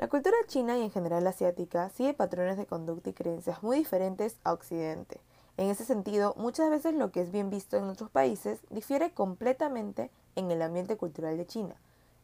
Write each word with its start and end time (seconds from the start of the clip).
La 0.00 0.08
cultura 0.08 0.34
china 0.46 0.78
y 0.78 0.82
en 0.82 0.90
general 0.90 1.26
asiática 1.26 1.90
sigue 1.90 2.14
patrones 2.14 2.56
de 2.56 2.64
conducta 2.64 3.10
y 3.10 3.12
creencias 3.12 3.62
muy 3.62 3.76
diferentes 3.76 4.38
a 4.44 4.54
Occidente. 4.54 5.20
En 5.58 5.68
ese 5.68 5.84
sentido, 5.84 6.32
muchas 6.38 6.70
veces 6.70 6.94
lo 6.94 7.12
que 7.12 7.20
es 7.20 7.30
bien 7.30 7.50
visto 7.50 7.76
en 7.76 7.84
otros 7.84 8.08
países 8.08 8.60
difiere 8.70 9.12
completamente 9.12 10.10
en 10.36 10.50
el 10.50 10.62
ambiente 10.62 10.96
cultural 10.96 11.36
de 11.36 11.44
China. 11.44 11.74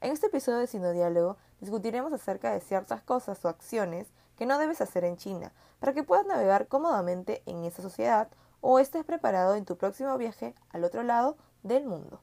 En 0.01 0.11
este 0.11 0.29
episodio 0.29 0.61
de 0.61 0.69
Sinodiálogo 0.69 1.37
discutiremos 1.61 2.15
acerca 2.15 2.51
de 2.51 2.63
ciertas 2.63 3.03
cosas 3.03 3.45
o 3.45 3.49
acciones 3.51 4.07
que 4.39 4.47
no 4.47 4.59
debes 4.59 4.81
hacer 4.81 5.05
en 5.05 5.19
China 5.19 5.53
para 5.79 5.93
que 5.93 6.03
puedas 6.03 6.25
navegar 6.25 6.69
cómodamente 6.69 7.43
en 7.45 7.65
esa 7.65 7.83
sociedad 7.83 8.29
o 8.63 8.79
estés 8.79 9.05
preparado 9.05 9.55
en 9.55 9.67
tu 9.67 9.77
próximo 9.77 10.17
viaje 10.17 10.55
al 10.71 10.83
otro 10.83 11.03
lado 11.03 11.37
del 11.63 11.85
mundo. 11.85 12.23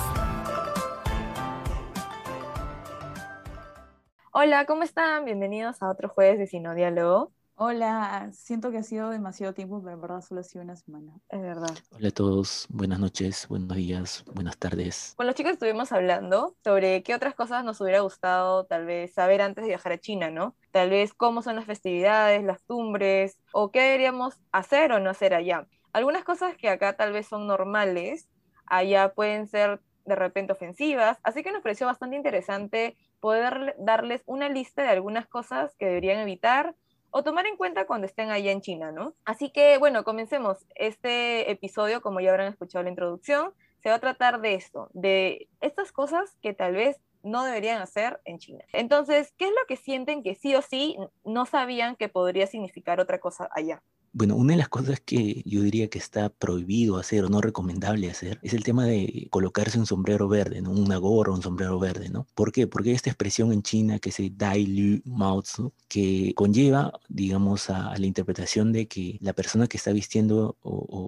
Hola, 4.43 4.65
¿cómo 4.65 4.81
están? 4.81 5.23
Bienvenidos 5.23 5.83
a 5.83 5.89
otro 5.91 6.09
jueves 6.09 6.39
de 6.39 6.47
Sinodiálogo. 6.47 7.31
Hola, 7.53 8.31
siento 8.33 8.71
que 8.71 8.79
ha 8.79 8.83
sido 8.83 9.11
demasiado 9.11 9.53
tiempo, 9.53 9.79
pero 9.83 9.93
en 9.93 10.01
verdad 10.01 10.21
solo 10.21 10.41
ha 10.41 10.43
sido 10.43 10.63
una 10.63 10.75
semana. 10.75 11.13
Es 11.29 11.39
verdad. 11.39 11.69
Hola 11.91 12.07
a 12.07 12.11
todos, 12.11 12.65
buenas 12.71 12.97
noches, 12.97 13.47
buenos 13.47 13.77
días, 13.77 14.25
buenas 14.33 14.57
tardes. 14.57 15.13
Con 15.15 15.27
los 15.27 15.35
chicos 15.35 15.51
estuvimos 15.51 15.91
hablando 15.91 16.55
sobre 16.63 17.03
qué 17.03 17.13
otras 17.13 17.35
cosas 17.35 17.63
nos 17.63 17.79
hubiera 17.81 17.99
gustado 17.99 18.65
tal 18.65 18.87
vez 18.87 19.13
saber 19.13 19.43
antes 19.43 19.61
de 19.63 19.67
viajar 19.67 19.91
a 19.91 19.99
China, 19.99 20.31
¿no? 20.31 20.55
Tal 20.71 20.89
vez 20.89 21.13
cómo 21.13 21.43
son 21.43 21.55
las 21.55 21.65
festividades, 21.65 22.43
las 22.43 22.63
tumbres, 22.63 23.37
o 23.53 23.69
qué 23.69 23.81
deberíamos 23.81 24.39
hacer 24.51 24.91
o 24.91 24.99
no 24.99 25.11
hacer 25.11 25.35
allá. 25.35 25.67
Algunas 25.93 26.23
cosas 26.23 26.57
que 26.57 26.67
acá 26.67 26.97
tal 26.97 27.13
vez 27.13 27.27
son 27.27 27.45
normales, 27.45 28.27
allá 28.65 29.13
pueden 29.13 29.45
ser 29.45 29.81
de 30.05 30.15
repente 30.15 30.51
ofensivas, 30.53 31.19
así 31.21 31.43
que 31.43 31.51
nos 31.51 31.61
pareció 31.61 31.85
bastante 31.85 32.15
interesante 32.15 32.97
poder 33.21 33.75
darles 33.79 34.23
una 34.25 34.49
lista 34.49 34.83
de 34.83 34.89
algunas 34.89 35.27
cosas 35.27 35.73
que 35.77 35.85
deberían 35.85 36.19
evitar 36.19 36.75
o 37.11 37.23
tomar 37.23 37.45
en 37.45 37.57
cuenta 37.57 37.85
cuando 37.85 38.07
estén 38.07 38.31
allá 38.31 38.51
en 38.51 38.61
China, 38.61 38.91
¿no? 38.91 39.13
Así 39.25 39.51
que, 39.51 39.77
bueno, 39.77 40.03
comencemos. 40.03 40.65
Este 40.75 41.51
episodio, 41.51 42.01
como 42.01 42.19
ya 42.19 42.31
habrán 42.31 42.51
escuchado 42.51 42.83
la 42.83 42.89
introducción, 42.89 43.53
se 43.83 43.89
va 43.89 43.95
a 43.95 43.99
tratar 43.99 44.41
de 44.41 44.55
esto, 44.55 44.89
de 44.93 45.47
estas 45.59 45.91
cosas 45.91 46.37
que 46.41 46.53
tal 46.53 46.73
vez 46.73 46.99
no 47.23 47.43
deberían 47.43 47.81
hacer 47.81 48.19
en 48.25 48.39
China. 48.39 48.63
Entonces, 48.73 49.33
¿qué 49.37 49.45
es 49.45 49.51
lo 49.51 49.67
que 49.67 49.75
sienten 49.75 50.23
que 50.23 50.35
sí 50.35 50.55
o 50.55 50.61
sí 50.61 50.97
no 51.23 51.45
sabían 51.45 51.95
que 51.95 52.09
podría 52.09 52.47
significar 52.47 52.99
otra 52.99 53.19
cosa 53.19 53.49
allá? 53.53 53.83
Bueno, 54.13 54.35
una 54.35 54.53
de 54.53 54.57
las 54.57 54.67
cosas 54.67 54.99
que 54.99 55.41
yo 55.45 55.61
diría 55.61 55.89
que 55.89 55.97
está 55.97 56.29
prohibido 56.29 56.97
hacer 56.97 57.23
o 57.23 57.29
no 57.29 57.39
recomendable 57.39 58.09
hacer 58.09 58.39
es 58.43 58.53
el 58.53 58.63
tema 58.63 58.85
de 58.85 59.27
colocarse 59.31 59.79
un 59.79 59.85
sombrero 59.85 60.27
verde, 60.27 60.61
¿no? 60.61 60.71
Una 60.71 60.97
gorra, 60.97 61.31
un 61.31 61.41
sombrero 61.41 61.79
verde, 61.79 62.09
¿no? 62.09 62.27
¿Por 62.35 62.51
qué? 62.51 62.67
Porque 62.67 62.89
hay 62.89 62.95
esta 62.95 63.09
expresión 63.09 63.53
en 63.53 63.63
China 63.63 63.99
que 63.99 64.11
se 64.11 64.29
Dai 64.29 64.65
Lu 64.65 65.01
Mao 65.05 65.41
que 65.87 66.33
conlleva, 66.35 66.99
digamos, 67.07 67.69
a, 67.69 67.97
la 67.97 68.05
interpretación 68.05 68.73
de 68.73 68.87
que 68.87 69.17
la 69.21 69.33
persona 69.33 69.67
que 69.67 69.77
está 69.77 69.91
vistiendo 69.93 70.57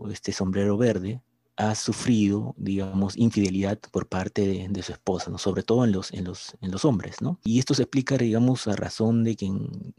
este 0.09 0.31
sombrero 0.31 0.77
verde 0.77 1.21
ha 1.55 1.75
sufrido, 1.75 2.55
digamos, 2.57 3.15
infidelidad 3.17 3.80
por 3.91 4.08
parte 4.08 4.67
de, 4.67 4.83
su 4.83 4.91
esposa, 4.91 5.30
¿no? 5.30 5.37
sobre 5.37 5.64
todo 5.64 5.86
en 5.86 5.91
los, 5.91 6.11
en, 6.11 6.23
los, 6.23 6.55
en 6.61 6.71
los 6.71 6.83
hombres. 6.86 7.21
¿no? 7.21 7.39
Y 7.43 7.59
esto 7.59 7.73
se 7.73 7.83
explica, 7.83 8.17
digamos, 8.17 8.67
a 8.67 8.75
razón 8.75 9.23
de 9.23 9.36
que 9.36 9.45
en, 9.45 9.93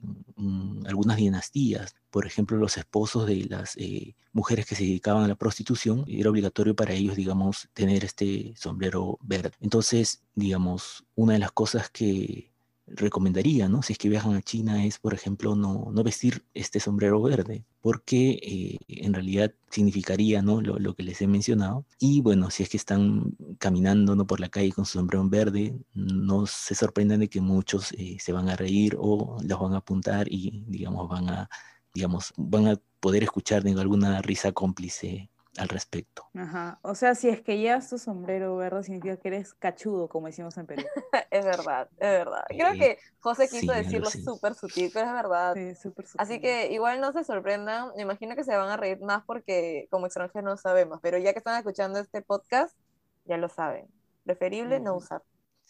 algunas 0.87 1.17
dinastías, 1.17 1.95
por 2.11 2.27
ejemplo, 2.27 2.57
los 2.57 2.77
esposos 2.77 3.27
de 3.27 3.45
las 3.45 3.77
eh, 3.77 4.15
mujeres 4.33 4.67
que 4.67 4.75
se 4.75 4.85
dedicaban 4.85 5.25
a 5.25 5.29
la 5.29 5.37
prostitución, 5.37 6.05
era 6.09 6.31
obligatorio 6.31 6.75
para 6.75 6.93
ellos, 6.93 7.17
digamos, 7.17 7.69
tener 7.73 8.05
este 8.05 8.55
sombrero 8.57 9.19
verde. 9.23 9.53
Entonces, 9.61 10.23
digamos, 10.35 11.05
una 11.15 11.35
de 11.35 11.39
las 11.39 11.53
cosas 11.53 11.89
que 11.89 12.54
recomendaría, 12.87 13.69
¿no? 13.69 13.83
Si 13.83 13.93
es 13.95 13.99
que 13.99 14.09
viajan 14.09 14.35
a 14.35 14.43
China 14.43 14.85
es, 14.85 14.99
por 14.99 15.15
ejemplo, 15.15 15.57
no, 15.57 15.91
no 15.93 16.03
vestir 16.03 16.45
este 16.55 16.81
sombrero 16.81 17.21
verde, 17.23 17.65
porque 17.81 18.39
eh, 18.43 18.79
en 18.89 19.15
realidad 19.15 19.53
significaría, 19.71 20.43
¿no? 20.43 20.61
Lo, 20.61 20.79
lo, 20.79 20.95
que 20.95 21.03
les 21.03 21.21
he 21.23 21.27
mencionado. 21.27 21.87
Y 21.99 22.21
bueno, 22.21 22.51
si 22.51 22.63
es 22.63 22.69
que 22.69 22.77
están 22.77 23.37
caminando, 23.59 24.17
¿no? 24.17 24.27
Por 24.27 24.41
la 24.41 24.49
calle 24.49 24.73
con 24.73 24.85
su 24.87 24.99
sombrero 24.99 25.29
verde, 25.29 25.79
no 25.95 26.47
se 26.47 26.75
sorprendan 26.75 27.21
de 27.21 27.29
que 27.29 27.41
muchos 27.41 27.93
eh, 27.93 28.17
se 28.21 28.33
van 28.33 28.49
a 28.49 28.57
reír 28.57 28.97
o 28.99 29.39
los 29.43 29.61
van 29.61 29.75
a 29.75 29.79
apuntar 29.79 30.27
y, 30.31 30.65
digamos, 30.67 31.09
van 31.09 31.29
a, 31.31 31.49
digamos, 31.95 32.33
van 32.37 32.69
a 32.69 32.81
poder 33.01 33.23
escuchar 33.23 33.67
alguna 33.67 34.23
risa 34.23 34.53
cómplice 34.53 35.31
al 35.57 35.69
respecto. 35.69 36.29
Ajá. 36.35 36.79
O 36.83 36.95
sea, 36.95 37.15
si 37.15 37.29
es 37.29 37.41
que 37.41 37.59
llevas 37.59 37.89
tu 37.89 37.99
sombrero 37.99 38.57
verde, 38.57 38.83
significa 38.83 39.17
que 39.17 39.29
eres 39.29 39.55
cachudo, 39.55 40.09
como 40.09 40.27
decimos 40.27 40.57
en 40.57 40.67
Perú. 40.67 40.85
es 41.31 41.45
verdad, 41.45 41.89
es 41.93 42.11
verdad. 42.11 42.45
Creo 42.49 42.73
que 42.73 42.99
José 43.21 43.49
quiso 43.49 43.73
decirlo 43.73 44.11
súper 44.11 44.55
sutil, 44.55 44.91
pero 44.93 45.07
es 45.07 45.13
verdad. 45.13 45.55
Sí, 45.55 45.75
súper 45.77 46.07
sutil. 46.07 46.21
Así 46.21 46.41
que 46.41 46.73
igual 46.73 47.01
no 47.01 47.13
se 47.13 47.25
sorprendan, 47.25 47.91
me 47.97 48.03
imagino 48.03 48.35
que 48.35 48.45
se 48.45 48.57
van 48.57 48.69
a 48.69 48.77
reír 48.77 49.01
más 49.01 49.23
porque 49.25 49.87
como 49.91 50.07
extranjeros 50.07 50.45
no 50.45 50.57
sabemos, 50.57 50.99
pero 51.03 51.19
ya 51.19 51.33
que 51.33 51.39
están 51.39 51.57
escuchando 51.57 51.99
este 51.99 52.23
podcast, 52.23 52.77
ya 53.25 53.37
lo 53.37 53.49
saben. 53.49 53.87
Preferible 54.25 54.81
no 54.81 54.97
usar. 54.97 55.23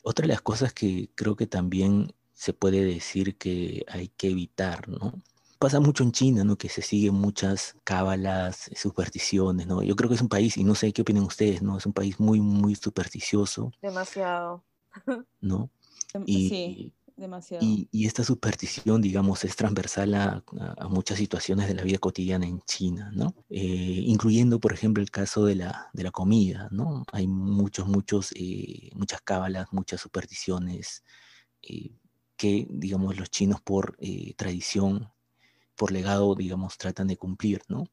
Otra 0.03 0.25
de 0.25 0.29
las 0.29 0.41
cosas 0.41 0.73
que 0.73 1.11
creo 1.15 1.37
que 1.37 1.47
también 1.47 2.15
se 2.33 2.53
puede 2.53 2.85
decir 2.85 3.39
que 3.39 3.85
hay 3.89 4.09
que 4.09 4.29
evitar, 4.29 4.89
¿no? 4.89 5.13
Pasa 5.65 5.81
mucho 5.81 6.05
en 6.05 6.13
China, 6.13 6.45
¿no? 6.45 6.59
Que 6.59 6.69
se 6.69 6.83
siguen 6.83 7.15
muchas 7.15 7.75
cábalas, 7.85 8.71
supersticiones, 8.77 9.67
¿no? 9.67 9.83
Yo 9.83 9.97
creo 9.97 10.11
que 10.11 10.17
es 10.17 10.21
un 10.21 10.29
país, 10.29 10.59
y 10.59 10.63
no 10.63 10.75
sé 10.75 10.93
qué 10.93 11.01
opinan 11.01 11.23
ustedes, 11.23 11.63
¿no? 11.63 11.79
Es 11.79 11.87
un 11.87 11.95
país 11.95 12.21
muy, 12.21 12.39
muy 12.39 12.75
supersticioso. 12.75 13.73
Demasiado. 13.81 14.63
¿No? 15.41 15.71
Y, 16.27 16.49
sí, 16.51 16.93
demasiado. 17.17 17.65
Y, 17.65 18.07
esta 18.07 18.25
superstición, 18.25 19.01
digamos, 19.01 19.43
es 19.45 19.57
transversal 19.57 20.13
a, 20.15 20.45
muchas 20.91 21.17
situaciones 21.17 21.67
de 21.67 21.75
la 21.77 21.83
vida 21.83 21.97
cotidiana 21.97 22.47
en 22.47 22.61
China, 22.67 23.11
¿no? 23.15 23.35
Eh, 23.49 24.03
incluyendo, 24.05 24.61
por 24.61 24.75
ejemplo, 24.75 25.03
el 25.03 25.11
caso 25.11 25.47
de 25.47 25.55
la, 25.55 25.89
de 25.95 26.03
la 26.03 26.11
comida, 26.11 26.69
¿no? 26.73 27.07
Hay 27.11 27.27
muchos, 27.27 27.89
muchos, 27.89 28.33
eh, 28.37 28.91
muchas 28.95 29.23
cábalas, 29.23 29.69
muchas 29.73 30.03
supersticiones 30.03 31.05
eh, 31.63 31.97
que, 32.37 32.67
digamos, 32.69 33.17
los 33.17 33.31
chinos 33.31 33.63
por 33.63 33.97
tradición 34.37 35.14
por 35.77 35.93
legado, 35.93 36.35
digamos, 36.35 36.79
tratan 36.79 37.09
de 37.09 37.17
cumplir, 37.17 37.63
¿no? 37.69 37.87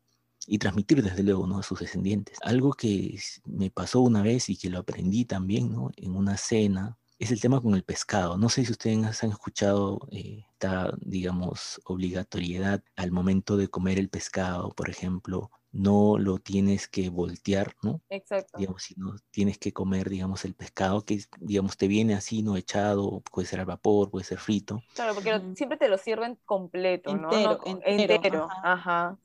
Y 0.48 0.58
transmitir 0.58 1.04
desde 1.04 1.24
luego, 1.24 1.48
¿no? 1.48 1.60
A 1.60 1.64
sus 1.64 1.80
descendientes. 1.80 2.38
Algo 2.44 2.74
que 2.74 3.20
me 3.46 3.70
pasó 3.70 4.02
una 4.02 4.22
vez 4.22 4.50
y 4.50 4.58
que 4.58 4.70
lo 4.70 4.80
aprendí 4.80 5.26
también, 5.26 5.72
¿no? 5.72 5.92
En 5.98 6.16
una 6.16 6.38
cena, 6.38 6.98
es 7.22 7.30
el 7.32 7.40
tema 7.40 7.62
con 7.62 7.76
el 7.76 7.84
pescado. 7.84 8.36
No 8.38 8.50
sé 8.50 8.66
si 8.66 8.72
ustedes 8.72 9.24
han 9.24 9.30
escuchado 9.30 10.08
eh, 10.12 10.44
esta, 10.54 10.92
digamos, 11.00 11.80
obligatoriedad 11.86 12.84
al 12.96 13.12
momento 13.12 13.58
de 13.58 13.68
comer 13.68 14.00
el 14.00 14.10
pescado, 14.10 14.70
por 14.72 14.90
ejemplo, 14.90 15.52
no 15.72 16.18
lo 16.18 16.38
tienes 16.40 16.88
que 16.88 17.10
voltear, 17.10 17.76
¿no? 17.82 18.02
Exacto. 18.10 18.58
Digamos, 18.58 18.84
sino 18.84 19.16
tienes 19.32 19.58
que 19.58 19.72
comer, 19.72 20.10
digamos, 20.10 20.44
el 20.46 20.54
pescado 20.54 21.06
que, 21.06 21.24
digamos, 21.40 21.78
te 21.78 21.88
viene 21.88 22.14
así, 22.14 22.44
¿no? 22.44 22.58
Echado, 22.58 23.22
puede 23.32 23.48
ser 23.48 23.62
al 23.62 23.66
vapor, 23.66 24.10
puede 24.10 24.26
ser 24.26 24.40
frito. 24.40 24.84
Claro, 24.96 25.14
porque 25.14 25.40
siempre 25.56 25.78
te 25.78 25.88
lo 25.88 25.98
sirven 25.98 26.38
completo, 26.46 27.16
¿no? 27.16 27.32
Entero, 27.32 27.60
entero. 27.86 28.48
Ajá. 28.64 29.18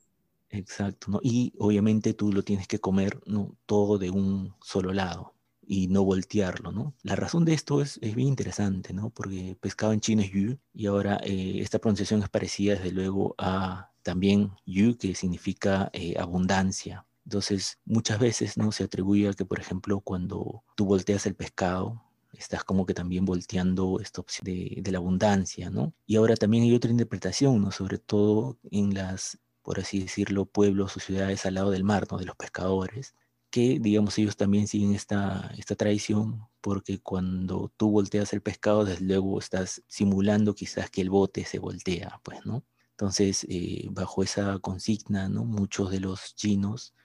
Exacto, 0.49 1.11
¿no? 1.11 1.19
Y 1.21 1.53
obviamente 1.59 2.13
tú 2.13 2.31
lo 2.31 2.43
tienes 2.43 2.67
que 2.67 2.79
comer, 2.79 3.19
¿no? 3.25 3.55
Todo 3.65 3.97
de 3.97 4.09
un 4.09 4.55
solo 4.61 4.93
lado 4.93 5.33
y 5.67 5.87
no 5.87 6.05
voltearlo, 6.05 6.71
¿no? 6.71 6.93
La 7.03 7.17
razón 7.17 7.43
de 7.43 7.53
esto 7.53 7.81
es, 7.81 7.99
es 8.01 8.15
bien 8.15 8.29
interesante, 8.29 8.93
¿no? 8.93 9.09
Porque 9.09 9.57
pescado 9.59 9.91
en 9.91 9.99
chino 9.99 10.21
es 10.21 10.31
yu 10.31 10.57
y 10.73 10.85
ahora 10.85 11.19
eh, 11.23 11.59
esta 11.59 11.79
pronunciación 11.79 12.23
es 12.23 12.29
parecida 12.29 12.75
desde 12.75 12.91
luego 12.91 13.35
a 13.37 13.91
también 14.07 14.53
yu, 14.65 14.97
que 14.97 15.13
significa 15.15 15.89
eh, 15.91 16.15
abundancia. 16.17 17.05
Entonces, 17.25 17.77
muchas 17.83 18.19
veces 18.19 18.55
no 18.55 18.71
se 18.71 18.85
atribuye 18.85 19.27
a 19.27 19.33
que, 19.33 19.43
por 19.43 19.59
ejemplo, 19.59 19.99
cuando 19.99 20.63
tú 20.77 20.85
volteas 20.85 21.25
el 21.25 21.35
pescado, 21.35 22.01
estás 22.31 22.63
como 22.63 22.85
que 22.85 22.93
también 22.93 23.25
volteando 23.25 23.99
esta 23.99 24.21
opción 24.21 24.45
de, 24.45 24.79
de, 24.81 24.91
la 24.93 24.99
abundancia, 24.99 25.69
¿no? 25.69 25.93
Y 26.05 26.15
ahora 26.15 26.35
también 26.37 26.63
hay 26.63 26.73
otra 26.73 26.89
interpretación, 26.89 27.61
¿no? 27.61 27.71
Sobre 27.73 27.97
todo 27.97 28.57
en 28.71 28.93
las, 28.93 29.39
por 29.61 29.77
así 29.77 29.99
decirlo, 29.99 30.45
pueblos 30.45 30.95
o 30.95 31.01
ciudades 31.01 31.45
al 31.45 31.55
lado 31.55 31.71
del 31.71 31.83
mar, 31.83 32.07
¿no? 32.09 32.17
De 32.17 32.25
los 32.25 32.37
pescadores, 32.37 33.13
que, 33.49 33.77
digamos, 33.77 34.17
ellos 34.19 34.37
también 34.37 34.67
siguen 34.67 34.95
esta, 34.95 35.51
esta 35.57 35.75
tradición 35.75 36.47
porque 36.61 36.99
cuando 37.01 37.73
tú 37.75 37.91
volteas 37.91 38.31
el 38.31 38.41
pescado, 38.41 38.85
desde 38.85 39.03
luego 39.05 39.37
estás 39.37 39.83
simulando 39.87 40.55
quizás 40.55 40.89
que 40.89 41.01
el 41.01 41.09
bote 41.09 41.43
se 41.43 41.59
voltea, 41.59 42.21
pues, 42.23 42.45
¿no? 42.45 42.63
Entonces, 42.99 43.45
eh, 43.47 43.87
bajo 43.91 44.23
esa 44.23 44.57
consigna, 44.57 45.29
¿no? 45.29 45.45
Muchos 45.45 45.91
de 45.91 45.99
los 45.99 46.33
chinos 46.35 46.95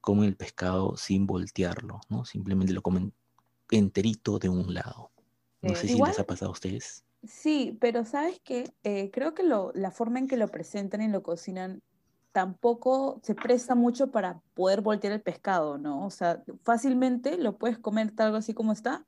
comen 0.00 0.24
el 0.24 0.36
pescado 0.36 0.96
sin 0.96 1.26
voltearlo, 1.26 2.00
¿no? 2.08 2.24
Simplemente 2.24 2.72
lo 2.72 2.82
comen 2.82 3.12
enterito 3.70 4.40
de 4.40 4.48
un 4.48 4.74
lado. 4.74 5.12
No 5.62 5.76
sé 5.76 5.86
si 5.86 6.00
les 6.00 6.18
ha 6.18 6.26
pasado 6.26 6.50
a 6.50 6.52
ustedes. 6.52 7.04
Sí, 7.24 7.76
pero 7.80 8.04
sabes 8.04 8.40
que 8.40 8.72
creo 9.12 9.34
que 9.34 9.42
lo, 9.44 9.72
la 9.74 9.90
forma 9.90 10.18
en 10.18 10.26
que 10.26 10.36
lo 10.36 10.48
presentan 10.48 11.02
y 11.02 11.08
lo 11.08 11.22
cocinan 11.22 11.82
tampoco 12.32 13.20
se 13.22 13.34
presta 13.34 13.74
mucho 13.74 14.10
para 14.10 14.40
poder 14.54 14.80
voltear 14.80 15.12
el 15.12 15.20
pescado, 15.20 15.78
¿no? 15.78 16.06
O 16.06 16.10
sea, 16.10 16.42
fácilmente 16.62 17.36
lo 17.38 17.58
puedes 17.58 17.78
comer 17.78 18.10
tal 18.14 18.34
así 18.36 18.54
como 18.54 18.72
está, 18.72 19.06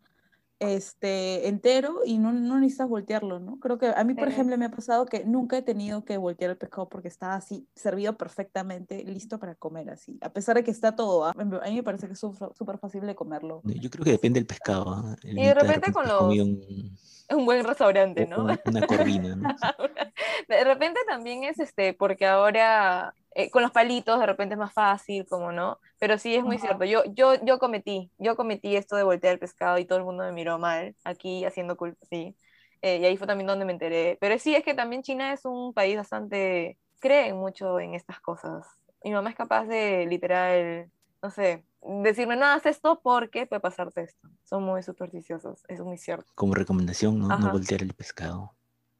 este, 0.60 1.48
entero 1.48 2.02
y 2.04 2.18
no, 2.18 2.32
no 2.32 2.60
necesitas 2.60 2.88
voltearlo, 2.88 3.40
¿no? 3.40 3.58
Creo 3.58 3.78
que 3.78 3.88
a 3.88 4.04
mí, 4.04 4.14
por 4.14 4.28
ejemplo, 4.28 4.56
me 4.58 4.66
ha 4.66 4.70
pasado 4.70 5.06
que 5.06 5.24
nunca 5.24 5.56
he 5.56 5.62
tenido 5.62 6.04
que 6.04 6.18
voltear 6.18 6.50
el 6.50 6.58
pescado 6.58 6.88
porque 6.88 7.08
está 7.08 7.34
así, 7.34 7.66
servido 7.74 8.16
perfectamente, 8.16 9.02
listo 9.04 9.38
para 9.38 9.54
comer 9.54 9.88
así, 9.90 10.18
a 10.20 10.32
pesar 10.32 10.56
de 10.56 10.62
que 10.62 10.70
está 10.70 10.94
todo, 10.94 11.24
¿ah? 11.24 11.32
a 11.34 11.44
mí 11.44 11.74
me 11.74 11.82
parece 11.82 12.06
que 12.06 12.12
es 12.12 12.20
súper 12.20 12.78
fácil 12.78 13.06
de 13.06 13.14
comerlo. 13.14 13.62
Yo 13.64 13.88
creo 13.88 14.04
que 14.04 14.12
depende 14.12 14.38
del 14.38 14.46
pescado. 14.46 14.90
¿ah? 14.90 15.16
y 15.22 15.46
de 15.46 15.54
repente 15.54 15.92
con 15.92 16.06
los... 16.06 16.22
Un... 16.22 17.46
buen 17.46 17.64
restaurante, 17.64 18.26
¿no? 18.26 18.44
Una, 18.44 18.58
corvina, 18.86 19.36
¿no? 19.36 19.48
de 20.48 20.64
repente 20.64 21.00
también 21.06 21.44
es 21.44 21.58
este, 21.58 21.94
porque 21.94 22.26
ahora 22.26 23.14
eh, 23.32 23.50
con 23.50 23.62
los 23.62 23.70
palitos 23.70 24.18
de 24.18 24.26
repente 24.26 24.54
es 24.54 24.58
más 24.58 24.72
fácil, 24.72 25.24
como 25.26 25.52
no, 25.52 25.78
pero 25.98 26.18
sí 26.18 26.34
es 26.34 26.42
muy 26.42 26.58
cierto. 26.58 26.84
Yo, 26.84 27.04
yo, 27.12 27.34
yo 27.44 27.58
cometí, 27.58 28.10
yo 28.18 28.36
cometí 28.36 28.74
esto 28.74 28.96
de 28.96 29.04
voltear 29.04 29.34
el 29.34 29.38
pescado 29.38 29.78
y 29.78 29.84
todo 29.84 29.98
el 29.98 30.04
mundo 30.04 30.24
me 30.24 30.32
miró 30.32 30.58
mal 30.58 30.96
aquí 31.04 31.44
haciendo 31.44 31.76
culpa, 31.76 31.98
sí. 32.10 32.36
Eh, 32.82 32.98
y 32.98 33.04
ahí 33.04 33.16
fue 33.16 33.26
también 33.26 33.46
donde 33.46 33.64
me 33.64 33.72
enteré. 33.72 34.18
Pero 34.20 34.38
sí 34.38 34.54
es 34.54 34.64
que 34.64 34.74
también 34.74 35.02
China 35.02 35.32
es 35.32 35.44
un 35.44 35.72
país 35.72 35.96
bastante, 35.96 36.78
creen 36.98 37.36
mucho 37.36 37.78
en 37.78 37.94
estas 37.94 38.20
cosas. 38.20 38.66
Mi 39.04 39.12
mamá 39.12 39.30
es 39.30 39.36
capaz 39.36 39.66
de 39.66 40.06
literal, 40.06 40.90
no 41.22 41.30
sé, 41.30 41.64
decirme, 41.82 42.36
no, 42.36 42.46
haz 42.46 42.66
esto 42.66 43.00
porque 43.02 43.46
puede 43.46 43.60
pasarte 43.60 44.02
esto. 44.02 44.28
Son 44.44 44.62
muy 44.64 44.82
supersticiosos, 44.82 45.62
es 45.68 45.80
muy 45.80 45.98
cierto. 45.98 46.32
Como 46.34 46.54
recomendación, 46.54 47.18
no, 47.18 47.28
no 47.28 47.52
voltear 47.52 47.82
el 47.82 47.94
pescado. 47.94 48.56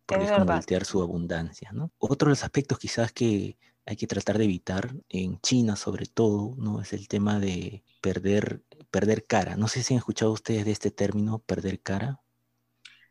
Porque 0.07 0.25
es, 0.25 0.33
como 0.33 0.47
voltear 0.47 0.85
su 0.85 1.03
abundancia, 1.03 1.71
¿no? 1.73 1.91
Otro 1.99 2.27
de 2.27 2.31
los 2.31 2.45
aspectos 2.45 2.79
quizás 2.79 3.13
que 3.13 3.57
hay 3.87 3.97
que 3.97 4.07
tratar 4.07 4.39
de 4.39 4.45
evitar, 4.45 4.95
en 5.09 5.41
China 5.41 5.77
sobre 5.77 6.07
todo, 6.07 6.55
¿no? 6.57 6.81
Es 6.81 6.93
el 6.93 7.09
tema 7.09 7.41
de 7.41 7.83
perder, 8.01 8.63
perder 8.91 9.27
cara. 9.27 9.57
No 9.57 9.69
sé 9.69 9.83
si 9.83 9.95
han 9.95 9.99
escuchado 9.99 10.33
ustedes 10.33 10.65
de 10.65 10.73
este 10.73 10.91
término, 10.91 11.39
perder 11.39 11.81
cara. 11.81 12.21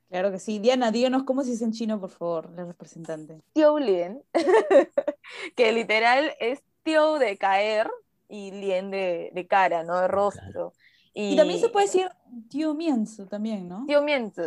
Claro 0.10 0.32
que 0.32 0.40
sí. 0.40 0.60
Diana, 0.60 0.92
díganos 0.92 1.24
cómo 1.24 1.44
se 1.44 1.52
dice 1.52 1.66
en 1.66 1.72
chino, 1.72 2.00
por 2.00 2.10
favor, 2.10 2.52
la 2.56 2.66
representante. 2.66 3.42
Tiou 3.54 3.78
Lien, 3.78 4.24
que 5.56 5.72
literal 5.72 6.34
es 6.40 6.62
Tiou 6.84 7.20
de 7.20 7.38
caer 7.38 7.90
y 8.28 8.52
Lien 8.52 8.90
de, 8.90 9.48
cara, 9.50 9.84
¿no? 9.84 10.00
De 10.00 10.08
rostro. 10.08 10.74
Y, 11.22 11.36
también 11.36 11.60
se 11.60 11.68
puede 11.68 11.88
decir 11.88 12.10
tío 12.50 12.74
mienzo 12.74 13.26
también, 13.26 13.68
¿no? 13.68 13.86
Tío 13.86 14.02
mienzo, 14.02 14.44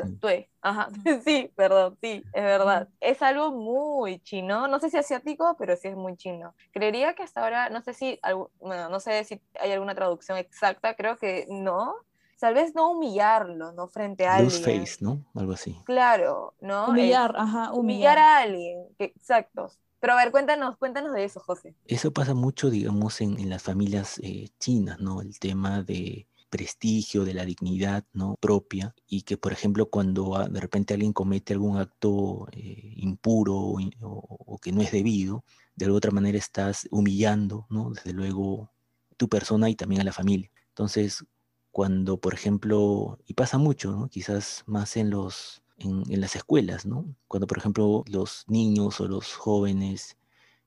ajá. 0.62 0.88
Sí, 1.24 1.50
perdón, 1.54 1.98
sí, 2.00 2.22
es 2.32 2.42
verdad. 2.42 2.88
Es 2.98 3.20
algo 3.20 3.52
muy 3.52 4.20
chino, 4.20 4.66
no 4.68 4.80
sé 4.80 4.88
si 4.88 4.96
asiático, 4.96 5.54
pero 5.58 5.76
sí 5.76 5.88
es 5.88 5.96
muy 5.96 6.16
chino. 6.16 6.54
Creería 6.72 7.14
que 7.14 7.24
hasta 7.24 7.42
ahora, 7.42 7.68
no 7.68 7.82
sé 7.82 7.92
si, 7.92 8.18
bueno, 8.58 8.88
no 8.88 9.00
sé 9.00 9.22
si 9.24 9.38
hay 9.60 9.72
alguna 9.72 9.94
traducción 9.94 10.38
exacta, 10.38 10.94
creo 10.94 11.18
que 11.18 11.46
no. 11.50 11.94
Tal 12.40 12.54
vez 12.54 12.74
no 12.74 12.90
humillarlo, 12.90 13.72
¿no? 13.72 13.86
Frente 13.86 14.26
a 14.26 14.36
alguien. 14.36 14.62
face, 14.62 14.96
¿no? 15.00 15.24
Algo 15.34 15.52
así. 15.52 15.78
Claro, 15.84 16.54
¿no? 16.60 16.88
Humillar, 16.88 17.34
ajá, 17.36 17.72
humillar. 17.72 18.18
a 18.18 18.38
alguien, 18.38 18.86
exacto. 18.98 19.70
Pero 20.00 20.14
a 20.14 20.16
ver, 20.16 20.32
cuéntanos, 20.32 20.76
cuéntanos 20.78 21.12
de 21.12 21.22
eso, 21.22 21.38
José. 21.38 21.76
Eso 21.86 22.12
pasa 22.12 22.34
mucho, 22.34 22.70
digamos, 22.70 23.20
en, 23.20 23.48
las 23.48 23.62
familias 23.62 24.18
eh, 24.24 24.48
chinas, 24.58 24.98
¿no? 24.98 25.20
El 25.20 25.38
tema 25.38 25.82
de 25.82 26.26
prestigio, 26.52 27.24
de 27.24 27.32
la 27.32 27.46
dignidad 27.46 28.04
¿no? 28.12 28.36
propia 28.38 28.94
y 29.08 29.22
que, 29.22 29.38
por 29.38 29.52
ejemplo, 29.52 29.88
cuando 29.88 30.46
de 30.50 30.60
repente 30.60 30.92
alguien 30.92 31.14
comete 31.14 31.54
algún 31.54 31.78
acto 31.78 32.46
eh, 32.52 32.92
impuro 32.98 33.56
o, 34.02 34.58
que 34.60 34.70
no 34.70 34.82
es 34.82 34.92
debido, 34.92 35.44
de 35.76 35.86
alguna 35.86 35.96
otra 35.96 36.10
manera 36.10 36.36
estás 36.36 36.86
humillando, 36.90 37.66
¿no? 37.70 37.90
desde 37.90 38.12
luego, 38.12 38.70
tu 39.16 39.28
persona 39.28 39.70
y 39.70 39.76
también 39.76 40.02
a 40.02 40.04
la 40.04 40.12
familia. 40.12 40.50
Entonces, 40.68 41.24
cuando, 41.70 42.20
por 42.20 42.34
ejemplo, 42.34 43.18
y 43.26 43.32
pasa 43.32 43.56
mucho, 43.56 44.08
quizás 44.12 44.62
más 44.66 44.98
en, 44.98 45.08
los, 45.08 45.62
en, 45.78 46.02
en 46.12 46.20
las 46.20 46.36
escuelas, 46.36 46.84
¿no? 46.84 47.06
cuando, 47.28 47.46
por 47.46 47.58
ejemplo, 47.58 48.04
los 48.06 48.44
niños 48.46 49.00
o 49.00 49.08
los 49.08 49.32
jóvenes, 49.32 50.18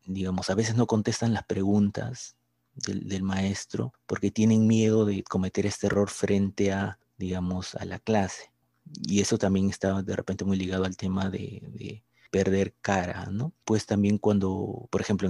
digamos, 0.08 0.50
a 0.50 0.56
veces 0.56 0.76
no 0.76 0.88
contestan 0.88 1.34
las 1.34 1.46
preguntas 1.46 2.36
del, 2.76 3.24
maestro 3.24 3.94
porque 4.06 4.32
tienen 4.32 4.68
miedo 4.68 5.06
de 5.06 5.24
cometer 5.24 5.66
este 5.66 5.88
error 5.88 6.10
frente 6.10 6.72
a, 6.72 7.00
digamos, 7.18 7.76
a 7.76 7.86
la 7.86 8.00
clase. 8.00 8.52
Y 9.04 9.22
eso 9.22 9.38
también 9.38 9.70
está 9.70 10.02
de 10.04 10.16
repente 10.16 10.46
muy 10.46 10.58
ligado 10.58 10.86
al 10.86 10.98
tema 10.98 11.30
de 11.30 12.04
perder 12.36 12.74
cara, 12.82 13.30
¿no? 13.32 13.54
Pues 13.64 13.86
también 13.86 14.18
cuando, 14.18 14.90
por 14.92 15.00
ejemplo, 15.00 15.30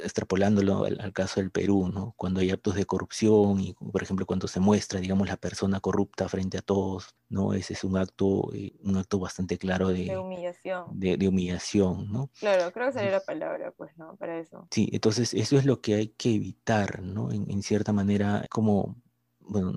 extrapolándolo 0.00 0.84
al, 0.84 1.12
caso 1.12 1.40
del 1.40 1.50
Perú, 1.50 1.90
¿no? 1.92 2.14
Cuando 2.16 2.38
hay 2.38 2.52
actos 2.52 2.76
de 2.76 2.84
corrupción 2.86 3.58
y, 3.58 3.72
por 3.72 4.00
ejemplo, 4.00 4.26
cuando 4.26 4.46
se 4.46 4.60
muestra, 4.60 5.00
digamos, 5.00 5.26
la 5.26 5.36
persona 5.36 5.80
corrupta 5.80 6.28
frente 6.28 6.56
a 6.56 6.62
todos, 6.62 7.16
¿no? 7.28 7.52
Ese 7.52 7.72
es 7.72 7.82
un 7.82 7.96
acto, 7.96 8.48
eh, 8.54 8.74
un 8.84 8.96
acto 8.96 9.18
bastante 9.18 9.58
claro 9.58 9.88
de, 9.88 10.04
de 10.04 10.18
humillación. 10.18 10.84
De, 10.92 11.26
humillación, 11.26 12.12
¿no? 12.12 12.30
Claro, 12.38 12.70
creo 12.70 12.86
que 12.86 12.92
sería 12.92 13.10
la 13.10 13.24
palabra, 13.24 13.72
pues, 13.76 13.98
¿no? 13.98 14.14
Para 14.14 14.38
eso. 14.38 14.68
Sí, 14.70 14.88
entonces 14.92 15.34
eso 15.34 15.58
es 15.58 15.64
lo 15.64 15.80
que 15.80 15.94
hay 15.94 16.08
que 16.10 16.32
evitar, 16.32 17.02
¿no? 17.02 17.32
En, 17.32 17.60
cierta 17.64 17.92
manera, 17.92 18.46
como, 18.50 18.94
bueno, 19.40 19.72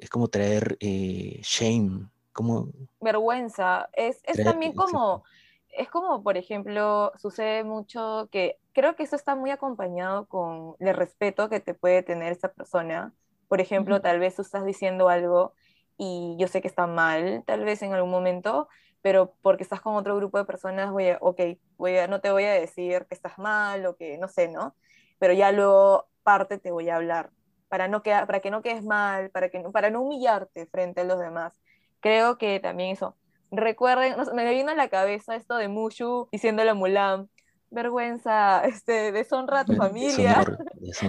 es 0.00 0.10
como 0.10 0.26
traer 0.26 0.76
eh, 0.80 1.38
shame, 1.44 2.08
como... 2.32 2.72
Vergüenza, 3.00 3.88
es, 3.92 4.20
es 4.24 4.42
también 4.42 4.72
como 4.72 5.22
es 5.72 5.88
como, 5.88 6.22
por 6.22 6.36
ejemplo, 6.36 7.12
sucede 7.16 7.64
mucho 7.64 8.28
que 8.30 8.58
creo 8.72 8.96
que 8.96 9.04
eso 9.04 9.16
está 9.16 9.34
muy 9.34 9.50
acompañado 9.50 10.26
con 10.26 10.76
el 10.80 10.94
respeto 10.94 11.48
que 11.48 11.60
te 11.60 11.74
puede 11.74 12.02
tener 12.02 12.32
esa 12.32 12.52
persona. 12.52 13.14
Por 13.48 13.60
ejemplo, 13.60 14.00
tal 14.00 14.18
vez 14.20 14.36
tú 14.36 14.42
estás 14.42 14.64
diciendo 14.64 15.08
algo 15.08 15.54
y 15.96 16.36
yo 16.38 16.48
sé 16.48 16.60
que 16.62 16.68
está 16.68 16.86
mal, 16.86 17.44
tal 17.46 17.64
vez 17.64 17.82
en 17.82 17.92
algún 17.92 18.10
momento, 18.10 18.68
pero 19.02 19.34
porque 19.42 19.62
estás 19.62 19.80
con 19.80 19.94
otro 19.96 20.16
grupo 20.16 20.38
de 20.38 20.44
personas, 20.44 20.90
voy 20.92 21.08
a, 21.10 21.18
ok, 21.20 21.40
voy 21.76 21.96
a, 21.98 22.06
no 22.06 22.20
te 22.20 22.30
voy 22.30 22.44
a 22.44 22.52
decir 22.52 23.06
que 23.06 23.14
estás 23.14 23.38
mal 23.38 23.86
o 23.86 23.96
que 23.96 24.18
no 24.18 24.28
sé, 24.28 24.48
¿no? 24.48 24.74
Pero 25.18 25.32
ya 25.34 25.52
luego 25.52 26.08
parte 26.22 26.58
te 26.58 26.70
voy 26.70 26.88
a 26.90 26.96
hablar 26.96 27.30
para, 27.68 27.88
no 27.88 28.02
quedar, 28.02 28.26
para 28.26 28.40
que 28.40 28.50
no 28.50 28.62
quedes 28.62 28.84
mal, 28.84 29.30
para, 29.30 29.48
que, 29.50 29.60
para 29.72 29.90
no 29.90 30.02
humillarte 30.02 30.66
frente 30.66 31.02
a 31.02 31.04
los 31.04 31.18
demás. 31.20 31.60
Creo 32.00 32.38
que 32.38 32.60
también 32.60 32.90
eso, 32.92 33.16
recuerden, 33.50 34.16
me 34.34 34.50
vino 34.50 34.70
a 34.70 34.74
la 34.74 34.88
cabeza 34.88 35.36
esto 35.36 35.56
de 35.56 35.68
Mushu 35.68 36.28
diciéndole 36.32 36.70
a 36.70 36.74
Mulan, 36.74 37.28
vergüenza, 37.70 38.64
este, 38.64 39.12
deshonra 39.12 39.60
a 39.60 39.64
tu 39.64 39.74
familia, 39.76 40.44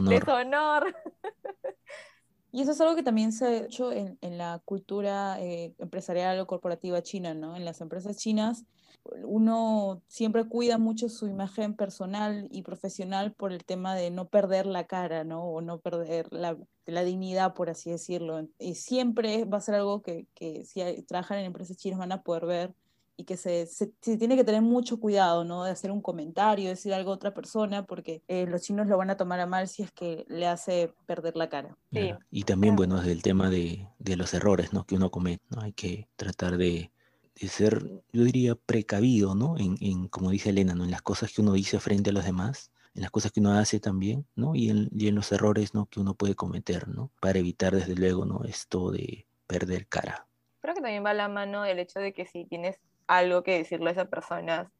deshonor. 0.04 0.96
Y 2.52 2.62
eso 2.62 2.72
es 2.72 2.82
algo 2.82 2.96
que 2.96 3.04
también 3.04 3.32
se 3.32 3.46
ha 3.46 3.58
hecho 3.64 3.92
en, 3.92 4.18
en 4.22 4.38
la 4.38 4.62
cultura 4.66 5.42
eh, 5.42 5.74
empresarial 5.78 6.40
o 6.40 6.48
corporativa 6.48 7.02
china, 7.02 7.34
¿no? 7.34 7.56
En 7.56 7.66
las 7.66 7.82
empresas 7.82 8.18
chinas 8.18 8.66
uno 9.24 10.02
siempre 10.08 10.48
cuida 10.48 10.78
mucho 10.78 11.10
su 11.10 11.28
imagen 11.28 11.76
personal 11.76 12.48
y 12.52 12.62
profesional 12.62 13.34
por 13.34 13.52
el 13.52 13.64
tema 13.66 13.96
de 13.96 14.12
no 14.12 14.30
perder 14.30 14.66
la 14.66 14.86
cara, 14.86 15.24
¿no? 15.24 15.44
O 15.44 15.62
no 15.62 15.80
perder 15.80 16.32
la, 16.32 16.58
la 16.86 17.04
dignidad, 17.04 17.54
por 17.54 17.70
así 17.70 17.90
decirlo. 17.92 18.48
Y 18.60 18.76
siempre 18.76 19.46
va 19.46 19.58
a 19.58 19.62
ser 19.62 19.76
algo 19.76 20.02
que, 20.02 20.28
que 20.34 20.66
si 20.66 20.82
trabajan 21.04 21.40
en 21.40 21.46
empresas 21.46 21.78
chinas 21.78 22.00
van 22.00 22.12
a 22.12 22.22
poder 22.24 22.46
ver 22.46 22.76
y 23.22 23.24
que 23.24 23.38
se, 23.38 23.68
se, 23.68 23.88
tiene 24.02 24.36
que 24.36 24.44
tener 24.44 24.64
mucho 24.64 25.00
cuidado, 25.00 25.44
¿no? 25.44 25.64
De 25.64 25.72
hacer 25.72 25.92
un 25.92 26.02
comentario, 26.02 26.70
decir 26.70 26.92
algo 26.92 27.12
a 27.12 27.16
otra 27.16 27.36
persona, 27.36 27.86
porque 27.86 28.24
eh, 28.28 28.48
los 28.48 28.64
chinos 28.64 28.88
lo 28.88 28.98
van 28.98 29.12
a 29.12 29.18
tomar 29.18 29.40
a 29.40 29.46
mal 29.46 29.68
si 29.68 29.84
es 29.84 29.92
que 29.92 30.26
le 30.28 30.48
hace 30.48 30.92
perder 31.06 31.36
la 31.36 31.48
cara. 31.48 31.78
Sí. 31.94 32.14
Y 32.32 32.44
también, 32.44 32.76
bueno, 32.76 33.00
es 33.00 33.08
el 33.08 33.22
tema 33.22 33.52
de, 33.52 33.88
de 34.00 34.16
los 34.16 34.34
errores, 34.34 34.74
¿no? 34.74 34.86
Que 34.86 34.96
uno 34.96 35.12
comete, 35.12 35.44
¿no? 35.50 35.62
Hay 35.62 35.74
que 35.74 36.08
tratar 36.16 36.58
de 36.58 36.92
de 37.40 37.48
ser, 37.48 37.82
yo 38.12 38.24
diría, 38.24 38.56
precavido, 38.56 39.34
¿no? 39.36 39.58
En, 39.58 39.76
en, 39.80 40.08
como 40.10 40.30
dice 40.30 40.50
Elena, 40.50 40.76
¿no? 40.76 40.84
En 40.84 40.92
las 40.92 41.02
cosas 41.02 41.32
que 41.32 41.42
uno 41.42 41.54
dice 41.54 41.80
frente 41.80 42.10
a 42.10 42.14
los 42.14 42.26
demás, 42.26 42.72
en 42.94 43.02
las 43.02 43.10
cosas 43.10 43.32
que 43.32 43.40
uno 43.40 43.54
hace 43.54 43.80
también, 43.80 44.28
¿no? 44.36 44.54
Y 44.54 44.70
en, 44.70 44.90
y 44.96 45.08
en 45.08 45.16
los 45.16 45.32
errores, 45.32 45.74
¿no? 45.74 45.88
Que 45.88 46.00
uno 46.00 46.14
puede 46.14 46.36
cometer, 46.36 46.88
¿no? 46.88 47.10
Para 47.20 47.40
evitar, 47.40 47.74
desde 47.74 47.96
luego, 47.96 48.26
¿no? 48.26 48.44
Esto 48.44 48.92
de 48.92 49.26
perder 49.48 49.88
cara. 49.88 50.28
Creo 50.62 50.76
que 50.76 50.82
también 50.82 51.04
va 51.04 51.10
a 51.10 51.16
la 51.16 51.28
mano 51.28 51.66
el 51.66 51.80
hecho 51.80 52.00
de 52.00 52.14
que 52.14 52.26
si 52.28 52.46
tienes 52.46 52.80
algo 53.18 53.44
que 53.44 53.58
decirle 53.58 53.90
a 53.90 53.94
esa 53.94 54.06
persona, 54.06 54.72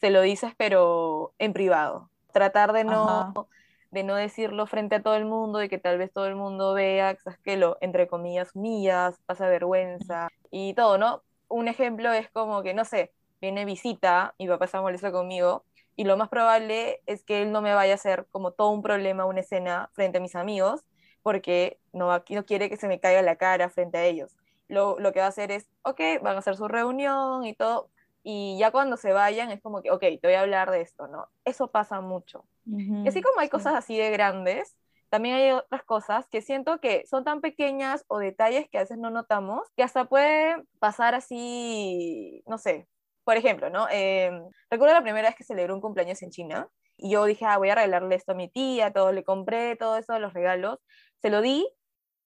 se 0.00 0.10
lo 0.10 0.22
dices, 0.22 0.54
pero 0.56 1.34
en 1.38 1.52
privado. 1.52 2.10
Tratar 2.32 2.72
de 2.72 2.84
no, 2.84 3.48
de 3.90 4.04
no 4.04 4.14
decirlo 4.14 4.66
frente 4.66 4.96
a 4.96 5.02
todo 5.02 5.16
el 5.16 5.24
mundo 5.24 5.62
y 5.62 5.68
que 5.68 5.78
tal 5.78 5.98
vez 5.98 6.12
todo 6.12 6.26
el 6.26 6.36
mundo 6.36 6.74
vea 6.74 7.16
que 7.44 7.56
lo, 7.56 7.76
entre 7.80 8.06
comillas, 8.06 8.50
humillas, 8.54 9.18
pasa 9.26 9.48
vergüenza 9.48 10.28
y 10.50 10.74
todo, 10.74 10.96
¿no? 10.98 11.22
Un 11.48 11.68
ejemplo 11.68 12.12
es 12.12 12.30
como 12.30 12.62
que, 12.62 12.72
no 12.74 12.84
sé, 12.84 13.12
viene 13.40 13.64
visita, 13.64 14.34
mi 14.38 14.46
papá 14.46 14.66
está 14.66 14.80
molesto 14.80 15.10
conmigo 15.12 15.64
y 15.96 16.04
lo 16.04 16.16
más 16.16 16.28
probable 16.28 17.02
es 17.06 17.24
que 17.24 17.42
él 17.42 17.52
no 17.52 17.60
me 17.60 17.74
vaya 17.74 17.92
a 17.92 17.96
hacer 17.96 18.26
como 18.30 18.52
todo 18.52 18.70
un 18.70 18.82
problema, 18.82 19.26
una 19.26 19.40
escena 19.40 19.90
frente 19.92 20.18
a 20.18 20.20
mis 20.20 20.36
amigos, 20.36 20.82
porque 21.22 21.78
no, 21.92 22.08
no 22.08 22.46
quiere 22.46 22.70
que 22.70 22.76
se 22.76 22.88
me 22.88 23.00
caiga 23.00 23.20
la 23.22 23.36
cara 23.36 23.68
frente 23.68 23.98
a 23.98 24.04
ellos. 24.04 24.34
Lo, 24.70 24.98
lo, 24.98 25.12
que 25.12 25.20
va 25.20 25.26
a 25.26 25.28
hacer 25.28 25.50
es, 25.50 25.68
ok, 25.82 26.00
van 26.22 26.36
a 26.36 26.38
hacer 26.38 26.56
su 26.56 26.68
reunión 26.68 27.44
y 27.44 27.54
todo, 27.54 27.90
y 28.22 28.58
ya 28.58 28.70
cuando 28.70 28.96
se 28.96 29.12
vayan 29.12 29.50
es 29.50 29.60
como 29.62 29.82
que, 29.82 29.90
ok, 29.90 30.00
te 30.00 30.20
voy 30.22 30.34
a 30.34 30.42
hablar 30.42 30.70
de 30.70 30.82
esto, 30.82 31.08
¿no? 31.08 31.28
Eso 31.44 31.70
pasa 31.70 32.00
mucho. 32.00 32.44
y 32.66 33.08
así 33.08 33.22
como 33.22 33.40
hay 33.40 33.48
cosas 33.48 33.74
así 33.74 33.96
de 33.96 34.10
grandes, 34.10 34.76
también 35.08 35.36
hay 35.36 35.50
otras 35.52 35.82
cosas 35.84 36.28
que 36.28 36.40
siento 36.42 36.80
que 36.80 37.04
son 37.06 37.24
tan 37.24 37.40
pequeñas 37.40 38.04
o 38.08 38.18
detalles 38.18 38.68
que 38.70 38.78
a 38.78 38.82
veces 38.82 38.98
no 38.98 39.10
notamos, 39.10 39.68
que 39.76 39.82
hasta 39.82 40.04
puede 40.04 40.56
pasar 40.78 41.14
así, 41.14 42.42
no 42.46 42.58
sé, 42.58 42.86
por 43.24 43.36
ejemplo, 43.36 43.70
¿no? 43.70 43.88
Em, 43.90 44.48
recuerdo 44.70 44.94
la 44.94 45.02
primera 45.02 45.28
vez 45.28 45.36
que 45.36 45.44
celebré 45.44 45.72
un 45.72 45.80
cumpleaños 45.80 46.22
en 46.22 46.30
China 46.30 46.68
y 46.96 47.10
yo 47.10 47.24
dije, 47.24 47.44
ah, 47.46 47.58
voy 47.58 47.70
a 47.70 47.74
regalarle 47.74 48.14
esto 48.14 48.32
a 48.32 48.34
mi 48.34 48.48
tía, 48.48 48.92
todo, 48.92 49.12
le 49.12 49.24
compré 49.24 49.76
todo 49.76 49.96
eso, 49.96 50.18
los 50.18 50.34
regalos, 50.34 50.78
se 51.22 51.30
lo 51.30 51.40
di 51.40 51.66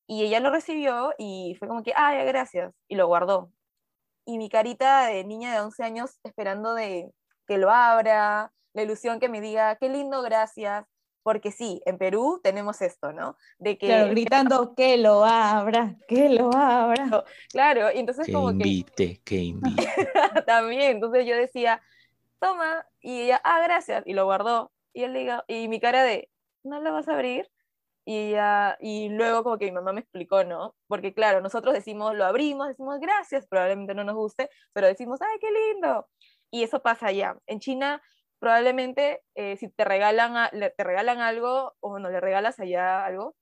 y 0.06 0.22
ella 0.22 0.40
lo 0.40 0.50
recibió 0.50 1.12
y 1.18 1.56
fue 1.58 1.68
como 1.68 1.82
que, 1.82 1.92
ah, 1.96 2.14
ya, 2.14 2.24
gracias, 2.24 2.74
y 2.88 2.96
lo 2.96 3.06
guardó. 3.06 3.50
Y 4.26 4.38
mi 4.38 4.48
carita 4.48 5.06
de 5.06 5.24
niña 5.24 5.52
de 5.52 5.60
11 5.60 5.82
años 5.82 6.18
esperando 6.24 6.74
de 6.74 7.10
que 7.46 7.58
lo 7.58 7.70
abra, 7.70 8.52
la 8.72 8.82
ilusión 8.82 9.20
que 9.20 9.28
me 9.28 9.40
diga, 9.40 9.76
qué 9.76 9.88
lindo, 9.88 10.22
gracias, 10.22 10.84
porque 11.22 11.52
sí, 11.52 11.80
en 11.86 11.96
Perú 11.96 12.40
tenemos 12.42 12.82
esto, 12.82 13.12
¿no? 13.12 13.36
De 13.58 13.78
que... 13.78 13.86
Claro, 13.86 14.10
gritando 14.10 14.74
que 14.74 14.98
lo 14.98 15.24
abra, 15.24 15.96
que 16.06 16.28
lo 16.28 16.54
abra. 16.54 17.24
Claro, 17.50 17.90
y 17.92 17.98
entonces 17.98 18.26
que 18.26 18.32
como 18.32 18.50
invite, 18.50 19.22
que... 19.24 19.36
invite, 19.36 19.88
También, 20.46 20.92
entonces 20.92 21.26
yo 21.26 21.34
decía, 21.34 21.80
toma, 22.40 22.86
y 23.00 23.22
ella, 23.22 23.40
ah, 23.42 23.60
gracias, 23.64 24.02
y 24.06 24.12
lo 24.12 24.26
guardó. 24.26 24.70
Y 24.92 25.04
él 25.04 25.14
diga, 25.14 25.44
y 25.48 25.66
mi 25.68 25.80
cara 25.80 26.02
de, 26.02 26.28
¿no 26.62 26.80
lo 26.80 26.92
vas 26.92 27.08
a 27.08 27.14
abrir? 27.14 27.50
Y, 28.06 28.32
ya, 28.32 28.76
y 28.80 29.08
luego 29.08 29.42
como 29.44 29.58
que 29.58 29.66
mi 29.66 29.72
mamá 29.72 29.92
me 29.92 30.00
explicó, 30.00 30.44
¿no? 30.44 30.74
Porque 30.88 31.14
claro, 31.14 31.40
nosotros 31.40 31.74
decimos, 31.74 32.14
lo 32.14 32.24
abrimos, 32.24 32.68
decimos 32.68 32.98
gracias, 33.00 33.46
probablemente 33.46 33.94
no 33.94 34.04
nos 34.04 34.14
guste, 34.14 34.50
pero 34.74 34.86
decimos, 34.86 35.20
ay, 35.22 35.38
qué 35.40 35.48
lindo. 35.50 36.06
Y 36.50 36.62
eso 36.64 36.82
pasa 36.82 37.06
allá. 37.08 37.36
En 37.46 37.60
China 37.60 38.02
probablemente 38.44 39.22
eh, 39.36 39.56
si 39.56 39.70
te 39.70 39.84
regalan, 39.86 40.50
te 40.52 40.84
regalan 40.84 41.20
algo 41.20 41.74
o 41.80 41.98
no 41.98 42.10
le 42.10 42.20
regalas 42.20 42.60
allá 42.60 43.04
algo, 43.04 43.34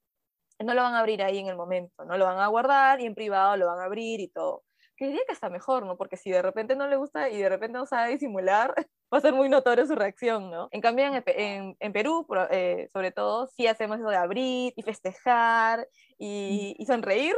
no 0.61 0.75
lo 0.75 0.83
van 0.83 0.95
a 0.95 1.01
abrir 1.01 1.23
ahí 1.25 1.39
en 1.39 1.49
el 1.49 1.57
momento, 1.57 2.05
no 2.05 2.17
lo 2.19 2.25
van 2.27 2.39
a 2.39 2.47
guardar 2.47 3.01
y 3.01 3.07
en 3.07 3.15
privado 3.17 3.57
lo 3.57 3.67
van 3.67 3.81
a 3.81 3.85
abrir 3.87 4.21
y 4.21 4.29
todo. 4.29 4.63
Diría 5.07 5.21
que 5.27 5.33
está 5.33 5.51
mejor, 5.51 5.85
¿no? 5.85 5.97
Porque 5.97 6.17
si 6.17 6.31
de 6.31 6.43
repente 6.43 6.77
no 6.77 6.87
le 6.87 6.97
gusta 6.97 7.29
y 7.29 7.39
de 7.39 7.49
repente 7.49 7.77
no 7.79 7.87
sabe 7.87 8.13
disimular, 8.13 8.75
va 9.13 9.19
a 9.19 9.21
ser 9.21 9.35
muy 9.35 9.49
notorio 9.49 9.87
su 9.87 9.95
reacción, 9.97 10.51
¿no? 10.51 10.69
En 10.71 10.81
cambio, 10.81 11.07
en, 11.27 11.77
en, 11.81 11.93
Perú, 11.93 12.27
eh, 12.51 12.89
sobre 12.93 13.11
todo, 13.11 13.49
sí 13.49 13.67
hacemos 13.67 13.99
eso 13.99 14.09
de 14.09 14.17
abrir 14.17 14.73
y 14.77 14.83
festejar 14.83 15.89
y, 16.19 16.77
y 16.79 16.87
sonreír, 16.87 17.35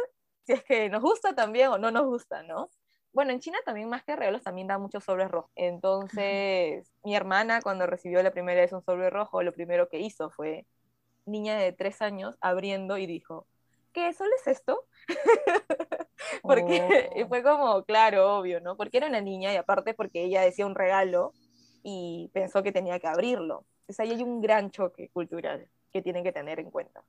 si 0.47 0.53
es 0.53 0.63
que 0.65 0.91
nos 0.91 1.01
gusta 1.03 1.35
también 1.35 1.69
o 1.69 1.79
no 1.79 1.91
nos 1.91 2.05
gusta, 2.05 2.43
¿no? 2.43 2.71
bueno, 3.15 3.31
en 3.31 3.41
China 3.41 3.59
también 3.65 3.89
más 3.89 4.05
que 4.05 4.17
regalos 4.17 4.43
también 4.43 4.67
da 4.67 4.77
muchos 4.77 5.05
sobres 5.05 5.31
rojos. 5.31 5.51
Entonces, 5.55 6.93
mi 7.05 7.15
hermana 7.15 7.63
cuando 7.63 7.87
recibió 7.87 8.23
la 8.23 8.33
primera 8.33 8.61
vez 8.61 8.73
un 8.73 8.83
sobre 8.83 9.09
rojo, 9.09 9.43
lo 9.43 9.53
primero 9.53 9.89
que 9.89 10.01
hizo 10.01 10.31
fue, 10.31 10.67
niña 11.27 11.57
de 11.57 11.73
tres 11.73 12.03
años, 12.03 12.37
abriendo 12.41 12.99
y 12.99 13.07
dijo, 13.07 13.47
¿qué 13.95 14.13
solo 14.13 14.31
es 14.39 14.47
esto? 14.47 14.85
porque 16.43 17.09
oh. 17.17 17.29
fue 17.29 17.43
como, 17.43 17.83
claro, 17.85 18.37
obvio, 18.37 18.61
¿no? 18.61 18.77
Porque 18.77 18.99
era 18.99 19.07
una 19.07 19.23
niña 19.23 19.55
y 19.55 19.57
aparte 19.57 19.95
porque 19.95 20.25
ella 20.25 20.43
decía 20.43 20.67
un 20.67 20.75
regalo 20.75 21.33
y 21.83 22.31
pensó 22.35 22.63
que 22.63 22.73
tenía 22.73 22.99
que 22.99 23.07
abrirlo. 23.07 23.65
Entonces 23.83 24.01
ahí 24.01 24.11
hay 24.11 24.23
un 24.23 24.43
gran 24.43 24.71
choque 24.71 25.09
cultural 25.11 25.69
que 25.93 26.03
tienen 26.03 26.25
que 26.25 26.33
tener 26.33 26.61
en 26.61 26.71
cuenta. 26.71 27.03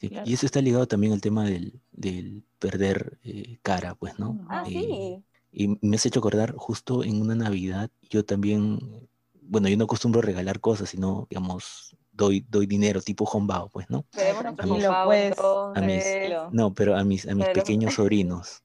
Y 0.00 0.32
eso 0.32 0.46
está 0.46 0.60
ligado 0.60 0.86
también 0.86 1.12
al 1.12 1.20
tema 1.20 1.44
del, 1.44 2.44
perder 2.60 3.18
eh, 3.24 3.58
cara, 3.62 3.96
pues, 3.96 4.16
¿no? 4.18 4.46
Ah, 4.48 4.64
sí. 4.64 4.76
Eh, 4.76 5.22
y 5.50 5.78
me 5.80 5.96
has 5.96 6.06
hecho 6.06 6.20
acordar 6.20 6.54
justo 6.54 7.02
en 7.02 7.20
una 7.20 7.34
Navidad, 7.34 7.90
yo 8.08 8.24
también, 8.24 9.08
bueno, 9.42 9.68
yo 9.68 9.76
no 9.76 9.84
acostumbro 9.84 10.20
regalar 10.20 10.60
cosas, 10.60 10.90
sino, 10.90 11.26
digamos, 11.30 11.96
doy, 12.18 12.44
doy 12.50 12.66
dinero 12.66 13.00
tipo 13.00 13.24
hombao, 13.24 13.70
pues, 13.70 13.88
¿no? 13.88 14.04
A 14.12 14.66
mis, 14.66 14.84
a 14.84 15.80
mis, 15.80 16.04
no, 16.52 16.74
pero 16.74 16.96
a 16.96 17.04
mis, 17.04 17.26
a 17.26 17.34
mis 17.34 17.48
pequeños 17.48 17.94
sobrinos. 17.94 18.62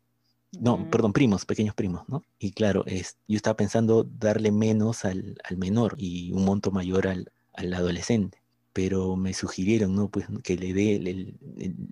No, 0.59 0.89
perdón, 0.89 1.13
primos, 1.13 1.45
pequeños 1.45 1.73
primos, 1.73 2.03
¿no? 2.07 2.23
Y 2.37 2.51
claro, 2.51 2.83
es, 2.85 3.17
yo 3.27 3.37
estaba 3.37 3.55
pensando 3.55 4.03
darle 4.03 4.51
menos 4.51 5.05
al, 5.05 5.37
al 5.43 5.57
menor 5.57 5.95
y 5.97 6.31
un 6.31 6.45
monto 6.45 6.69
mayor 6.71 7.07
al, 7.07 7.31
al 7.53 7.73
adolescente 7.73 8.43
pero 8.73 9.15
me 9.15 9.35
sugirieron, 9.35 9.95
¿no? 9.95 10.09
Pues 10.09 10.25
que 10.43 10.57
le 10.57 10.73
dé 10.73 11.35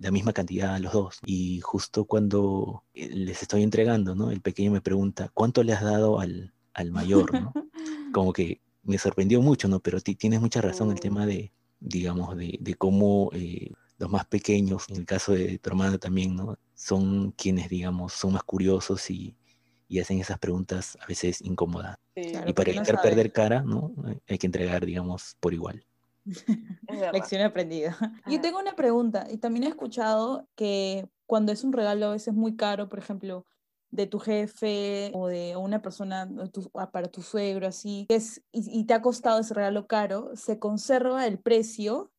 la 0.00 0.10
misma 0.10 0.32
cantidad 0.32 0.74
a 0.74 0.80
los 0.80 0.92
dos. 0.92 1.20
Y 1.24 1.60
justo 1.60 2.06
cuando 2.06 2.82
eh, 2.92 3.08
les 3.08 3.40
estoy 3.40 3.62
entregando, 3.62 4.16
¿no? 4.16 4.32
El 4.32 4.40
pequeño 4.40 4.72
me 4.72 4.80
pregunta, 4.80 5.30
¿cuánto 5.32 5.62
le 5.62 5.74
has 5.74 5.82
dado 5.82 6.18
al, 6.18 6.52
al 6.74 6.90
mayor, 6.90 7.40
¿no? 7.40 7.52
Como 8.12 8.32
que 8.32 8.60
me 8.82 8.98
sorprendió 8.98 9.40
mucho, 9.40 9.68
¿no? 9.68 9.80
Pero 9.80 10.00
tienes 10.00 10.40
mucha 10.40 10.60
razón 10.60 10.90
el 10.90 11.00
tema 11.00 11.26
de, 11.26 11.52
digamos, 11.80 12.36
de, 12.36 12.58
de 12.60 12.74
cómo 12.74 13.30
eh, 13.32 13.70
los 13.98 14.10
más 14.10 14.26
pequeños, 14.26 14.88
en 14.88 14.96
el 14.96 15.06
caso 15.06 15.32
de 15.32 15.58
tu 15.58 15.70
hermana 15.70 15.98
también, 15.98 16.34
¿no? 16.34 16.58
Son 16.74 17.32
quienes, 17.32 17.68
digamos, 17.68 18.12
son 18.12 18.32
más 18.32 18.42
curiosos 18.42 19.10
y, 19.10 19.36
y 19.88 20.00
hacen 20.00 20.18
esas 20.18 20.38
preguntas 20.38 20.96
a 21.00 21.06
veces 21.06 21.42
incómodas. 21.42 21.98
y 22.16 22.52
para 22.54 22.70
evitar 22.70 23.00
perder 23.00 23.30
cara, 23.30 23.62
¿no? 23.62 23.92
Hay 24.26 24.38
que 24.38 24.46
entregar, 24.46 24.86
digamos, 24.86 25.36
por 25.38 25.52
igual. 25.52 25.84
Lección 27.12 27.42
aprendida. 27.42 27.96
Yo 28.26 28.40
tengo 28.40 28.58
una 28.58 28.74
pregunta, 28.74 29.26
y 29.30 29.38
también 29.38 29.64
he 29.64 29.68
escuchado 29.68 30.48
que 30.54 31.06
cuando 31.26 31.52
es 31.52 31.62
un 31.62 31.72
regalo 31.72 32.06
a 32.06 32.12
veces 32.12 32.32
muy 32.32 32.56
caro, 32.56 32.88
por 32.88 32.98
ejemplo, 32.98 33.44
de 33.92 34.06
tu 34.06 34.18
jefe 34.18 35.12
o 35.14 35.28
de 35.28 35.54
una 35.56 35.82
persona 35.82 36.28
ah, 36.74 36.90
para 36.90 37.08
tu 37.08 37.22
suegro, 37.22 37.68
así, 37.68 38.06
es, 38.08 38.42
y, 38.50 38.84
te 38.86 38.94
ha 38.94 39.02
costado 39.02 39.38
ese 39.38 39.54
regalo 39.54 39.86
caro, 39.86 40.34
se 40.34 40.58
conserva 40.58 41.26
el 41.26 41.38
precio 41.38 42.10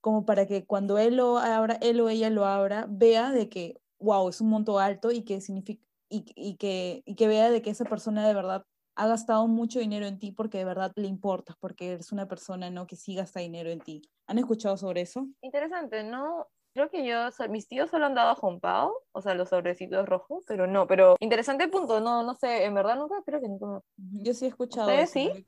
como 0.00 0.26
para 0.26 0.46
que 0.46 0.66
cuando 0.66 0.98
él, 0.98 1.16
lo 1.16 1.38
abra, 1.38 1.76
él 1.80 2.00
o 2.02 2.10
ella 2.10 2.28
lo 2.28 2.44
abra, 2.44 2.86
vea 2.90 3.32
de 3.32 3.48
que, 3.48 3.80
wow, 3.98 4.28
es 4.28 4.42
un 4.42 4.50
monto 4.50 4.78
alto 4.78 5.10
y 5.10 5.22
que 5.22 5.40
significa, 5.40 5.82
y, 6.10 6.26
y, 6.36 6.56
que, 6.56 7.02
y 7.06 7.14
que 7.14 7.26
vea 7.26 7.50
de 7.50 7.62
que 7.62 7.70
esa 7.70 7.86
persona 7.86 8.28
de 8.28 8.34
verdad 8.34 8.66
ha 8.96 9.08
gastado 9.08 9.48
mucho 9.48 9.80
dinero 9.80 10.06
en 10.06 10.18
ti 10.18 10.30
porque 10.30 10.58
de 10.58 10.66
verdad 10.66 10.92
le 10.96 11.08
importas, 11.08 11.56
porque 11.58 11.92
eres 11.92 12.12
una 12.12 12.28
persona 12.28 12.70
¿no? 12.70 12.86
que 12.86 12.96
sí 12.96 13.14
gasta 13.14 13.40
dinero 13.40 13.70
en 13.70 13.80
ti. 13.80 14.02
¿Han 14.26 14.38
escuchado 14.38 14.76
sobre 14.76 15.00
eso? 15.00 15.26
Interesante, 15.40 16.04
¿no? 16.04 16.48
Creo 16.74 16.90
que 16.90 17.06
yo, 17.06 17.28
mis 17.50 17.68
tíos 17.68 17.88
solo 17.88 18.06
han 18.06 18.14
dado 18.14 18.30
a 18.30 18.34
Juan 18.34 18.58
o 19.12 19.22
sea, 19.22 19.34
los 19.34 19.50
sobrecitos 19.50 20.08
rojos, 20.08 20.42
pero 20.48 20.66
no, 20.66 20.88
pero 20.88 21.16
interesante 21.20 21.68
punto, 21.68 22.00
no, 22.00 22.24
no 22.24 22.34
sé, 22.34 22.64
en 22.64 22.74
verdad 22.74 22.96
nunca, 22.96 23.14
creo 23.24 23.40
que 23.40 23.48
nunca. 23.48 23.80
Yo 23.96 24.34
sí 24.34 24.46
he 24.46 24.48
escuchado 24.48 24.90
eso, 24.90 25.12
sí? 25.12 25.46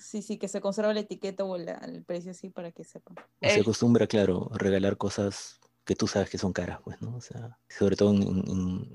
sí, 0.00 0.22
sí, 0.22 0.38
que 0.38 0.48
se 0.48 0.62
conserva 0.62 0.94
la 0.94 1.00
etiqueta 1.00 1.44
o 1.44 1.56
el 1.56 2.04
precio 2.04 2.30
así 2.30 2.48
para 2.48 2.72
que 2.72 2.84
sepan. 2.84 3.16
Se 3.42 3.60
acostumbra, 3.60 4.06
claro, 4.06 4.50
regalar 4.54 4.96
cosas 4.96 5.60
que 5.84 5.94
tú 5.94 6.06
sabes 6.06 6.30
que 6.30 6.38
son 6.38 6.54
caras, 6.54 6.80
pues, 6.82 7.02
¿no? 7.02 7.16
O 7.16 7.20
sea, 7.20 7.58
sobre 7.68 7.94
todo 7.94 8.14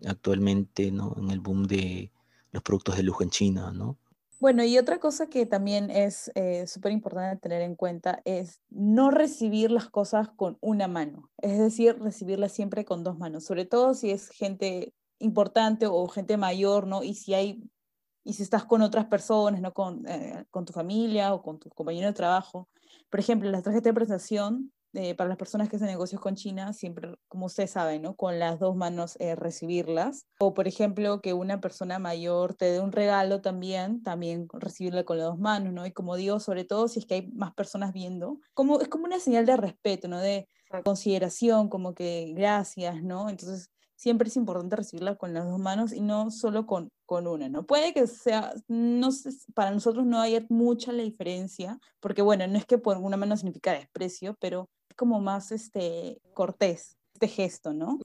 actualmente, 0.07 0.91
¿no? 0.91 1.13
En 1.17 1.29
el 1.29 1.41
boom 1.41 1.67
de 1.67 2.11
los 2.51 2.63
productos 2.63 2.97
de 2.97 3.03
lujo 3.03 3.21
en 3.21 3.29
China, 3.29 3.71
¿no? 3.71 3.99
Bueno, 4.39 4.63
y 4.63 4.77
otra 4.77 4.99
cosa 4.99 5.27
que 5.27 5.47
también 5.47 5.89
es 5.89 6.31
eh, 6.35 6.67
súper 6.67 6.91
importante 6.91 7.41
tener 7.41 7.63
en 7.63 7.75
cuenta 7.75 8.21
es 8.23 8.61
no 8.69 9.09
recibir 9.09 9.71
las 9.71 9.89
cosas 9.89 10.29
con 10.29 10.57
una 10.61 10.87
mano, 10.87 11.31
es 11.41 11.57
decir, 11.57 11.97
recibirlas 11.99 12.51
siempre 12.51 12.85
con 12.85 13.03
dos 13.03 13.17
manos, 13.17 13.45
sobre 13.45 13.65
todo 13.65 13.95
si 13.95 14.11
es 14.11 14.29
gente 14.29 14.93
importante 15.17 15.87
o 15.87 16.07
gente 16.07 16.37
mayor, 16.37 16.85
¿no? 16.85 17.01
Y 17.01 17.15
si 17.15 17.33
hay, 17.33 17.63
y 18.23 18.33
si 18.33 18.43
estás 18.43 18.63
con 18.63 18.83
otras 18.83 19.05
personas, 19.05 19.59
¿no? 19.59 19.73
Con, 19.73 20.07
eh, 20.07 20.45
con 20.51 20.65
tu 20.65 20.73
familia 20.73 21.33
o 21.33 21.41
con 21.41 21.57
tu 21.57 21.69
compañero 21.69 22.07
de 22.07 22.13
trabajo. 22.13 22.69
Por 23.09 23.19
ejemplo, 23.19 23.49
las 23.49 23.63
tarjetas 23.63 23.85
de 23.85 23.93
presentación 23.93 24.71
eh, 24.99 25.13
para 25.13 25.27
las 25.27 25.37
personas 25.37 25.69
que 25.69 25.75
hacen 25.75 25.89
negocios 25.89 26.19
con 26.19 26.33
China, 26.33 26.73
siempre, 26.73 27.13
como 27.27 27.45
usted 27.45 27.67
sabe, 27.67 27.99
¿no? 27.99 28.15
Con 28.15 28.39
las 28.39 28.59
dos 28.59 28.75
manos 28.75 29.15
eh, 29.19 29.35
recibirlas. 29.35 30.25
O, 30.39 30.55
por 30.55 30.67
ejemplo, 30.67 31.21
que 31.21 31.33
una 31.33 31.61
persona 31.61 31.99
mayor 31.99 32.55
te 32.55 32.65
dé 32.65 32.79
un 32.79 32.91
regalo 32.91 33.39
también, 33.39 34.01
también 34.01 34.47
recibirla 34.51 35.03
con 35.03 35.19
las 35.19 35.27
dos 35.27 35.37
manos, 35.37 35.71
¿no? 35.71 35.85
Y 35.85 35.91
como 35.91 36.15
digo, 36.15 36.39
sobre 36.39 36.65
todo 36.65 36.87
si 36.87 36.97
es 36.97 37.05
que 37.05 37.13
hay 37.13 37.27
más 37.33 37.53
personas 37.53 37.93
viendo, 37.93 38.39
como, 38.55 38.81
es 38.81 38.87
como 38.87 39.05
una 39.05 39.19
señal 39.19 39.45
de 39.45 39.55
respeto, 39.57 40.07
¿no? 40.07 40.19
De 40.19 40.49
consideración, 40.83 41.69
como 41.69 41.93
que 41.93 42.33
gracias, 42.35 43.03
¿no? 43.03 43.29
Entonces, 43.29 43.69
siempre 43.95 44.29
es 44.29 44.35
importante 44.35 44.77
recibirla 44.77 45.15
con 45.15 45.31
las 45.35 45.45
dos 45.45 45.59
manos 45.59 45.93
y 45.93 46.01
no 46.01 46.31
solo 46.31 46.65
con, 46.65 46.89
con 47.05 47.27
una, 47.27 47.49
¿no? 47.49 47.67
Puede 47.67 47.93
que 47.93 48.07
sea, 48.07 48.51
no 48.67 49.11
sé, 49.11 49.29
para 49.53 49.69
nosotros 49.69 50.07
no 50.07 50.19
haya 50.19 50.43
mucha 50.49 50.91
la 50.91 51.03
diferencia, 51.03 51.79
porque 51.99 52.23
bueno, 52.23 52.47
no 52.47 52.57
es 52.57 52.65
que 52.65 52.79
por 52.79 52.97
una 52.97 53.15
mano 53.15 53.37
significa 53.37 53.73
desprecio, 53.73 54.35
pero 54.39 54.69
como 54.97 55.21
más 55.21 55.51
este, 55.53 56.19
cortés, 56.33 56.97
este 57.13 57.29
gesto, 57.29 57.73
¿no? 57.73 57.99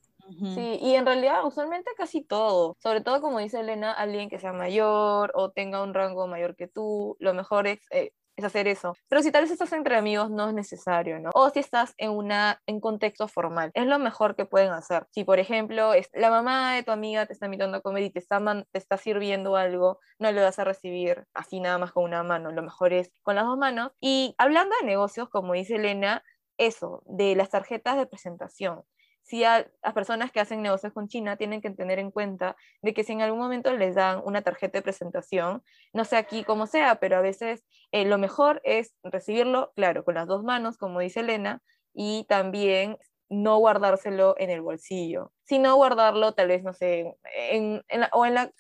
Sí, 0.55 0.79
y 0.81 0.95
en 0.95 1.05
realidad 1.05 1.45
usualmente 1.45 1.91
casi 1.97 2.23
todo, 2.23 2.77
sobre 2.81 3.03
todo 3.03 3.21
como 3.21 3.39
dice 3.39 3.61
Elena, 3.61 3.93
alguien 3.93 4.31
que 4.31 4.39
sea 4.39 4.53
mayor 4.55 5.31
o 5.35 5.51
tenga 5.51 5.83
un 5.83 5.93
rango 5.93 6.27
mayor 6.27 6.57
que 6.57 6.69
tú, 6.69 7.17
lo 7.19 7.35
mejor 7.35 7.67
es 7.67 7.81
eh, 7.91 8.13
es 8.37 8.45
hacer 8.45 8.69
eso. 8.69 8.97
Pero 9.09 9.23
si 9.23 9.31
tal 9.31 9.43
vez 9.43 9.51
estás 9.51 9.73
entre 9.73 9.97
amigos, 9.97 10.31
no 10.31 10.49
es 10.49 10.55
necesario, 10.55 11.19
¿no? 11.19 11.31
O 11.35 11.51
si 11.51 11.59
estás 11.59 11.95
en 11.99 12.11
una 12.11 12.61
en 12.67 12.81
contexto 12.81 13.29
formal, 13.29 13.71
es 13.75 13.87
lo 13.87 13.99
mejor 13.99 14.37
que 14.37 14.47
pueden 14.47 14.73
hacer. 14.73 15.07
Si, 15.11 15.25
por 15.25 15.39
ejemplo, 15.39 15.95
es, 15.95 16.09
la 16.13 16.31
mamá 16.31 16.75
de 16.75 16.83
tu 16.83 16.91
amiga 16.93 17.27
te 17.27 17.33
está 17.33 17.47
invitando 17.47 17.79
a 17.79 17.81
comer 17.81 18.05
y 18.05 18.11
te 18.11 18.19
está, 18.19 18.41
te 18.71 18.79
está 18.79 18.97
sirviendo 18.97 19.57
algo, 19.57 19.99
no 20.19 20.33
le 20.33 20.43
vas 20.43 20.59
a 20.59 20.65
recibir 20.65 21.27
así 21.35 21.61
nada 21.61 21.79
más 21.79 21.93
con 21.93 22.05
una 22.05 22.23
mano, 22.23 22.53
lo 22.53 22.63
mejor 22.63 22.93
es 22.93 23.13
con 23.23 23.35
las 23.35 23.45
dos 23.45 23.59
manos. 23.59 23.93
Y 24.01 24.35
hablando 24.39 24.75
de 24.81 24.87
negocios, 24.87 25.29
como 25.29 25.53
dice 25.53 25.77
Elena, 25.77 26.23
eso, 26.59 27.03
de 27.07 27.35
las 27.35 27.51
tarjetas 27.51 27.97
de 27.97 28.07
presentación 28.07 28.85
si 29.23 29.45
a 29.45 29.67
las 29.83 29.95
personas 29.95 30.33
que 30.33 30.41
hacen 30.41 30.63
negocios 30.63 30.93
con 30.93 31.09
China 31.09 31.37
tienen 31.37 31.61
que 31.61 31.71
tener 31.71 31.99
en 31.99 32.11
cuenta 32.11 32.57
de 32.83 32.93
que 32.93 33.05
si 33.05 33.13
en 33.13 33.23
algún 33.23 33.41
momento 33.41 33.73
les 33.73 33.95
dan 33.95 34.21
una 34.25 34.43
tarjeta 34.43 34.79
de 34.79 34.83
presentación, 34.83 35.63
no 35.93 36.05
sé 36.05 36.17
aquí 36.17 36.45
cómo 36.45 36.67
sea, 36.67 36.97
pero 36.97 37.17
a 37.17 37.21
veces 37.21 37.65
eh, 37.93 38.05
lo 38.05 38.19
mejor 38.19 38.61
es 38.65 38.95
recibirlo, 39.03 39.73
claro, 39.75 40.05
con 40.05 40.15
las 40.15 40.27
dos 40.27 40.43
manos, 40.43 40.77
como 40.77 41.01
dice 41.01 41.21
Elena, 41.21 41.63
y 41.95 42.25
también 42.29 42.99
no 43.29 43.59
guardárselo 43.59 44.35
en 44.39 44.51
el 44.51 44.61
bolsillo, 44.61 45.33
sino 45.45 45.77
guardarlo 45.77 46.33
tal 46.33 46.49
vez, 46.49 46.63
no 46.63 46.75
sé, 46.75 47.17
en, 47.35 47.83
o 48.13 48.27
en 48.27 48.35
la... 48.35 48.53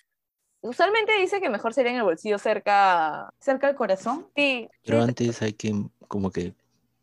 Usualmente 0.60 1.18
dice 1.18 1.40
que 1.40 1.50
mejor 1.50 1.74
sería 1.74 1.90
en 1.90 1.98
el 1.98 2.04
bolsillo 2.04 2.38
cerca... 2.38 3.34
¿Cerca 3.40 3.66
del 3.66 3.74
corazón? 3.74 4.28
Sí. 4.36 4.70
Pero 4.84 5.02
antes 5.02 5.42
hay 5.42 5.54
que 5.54 5.74
como 6.06 6.30
que 6.30 6.54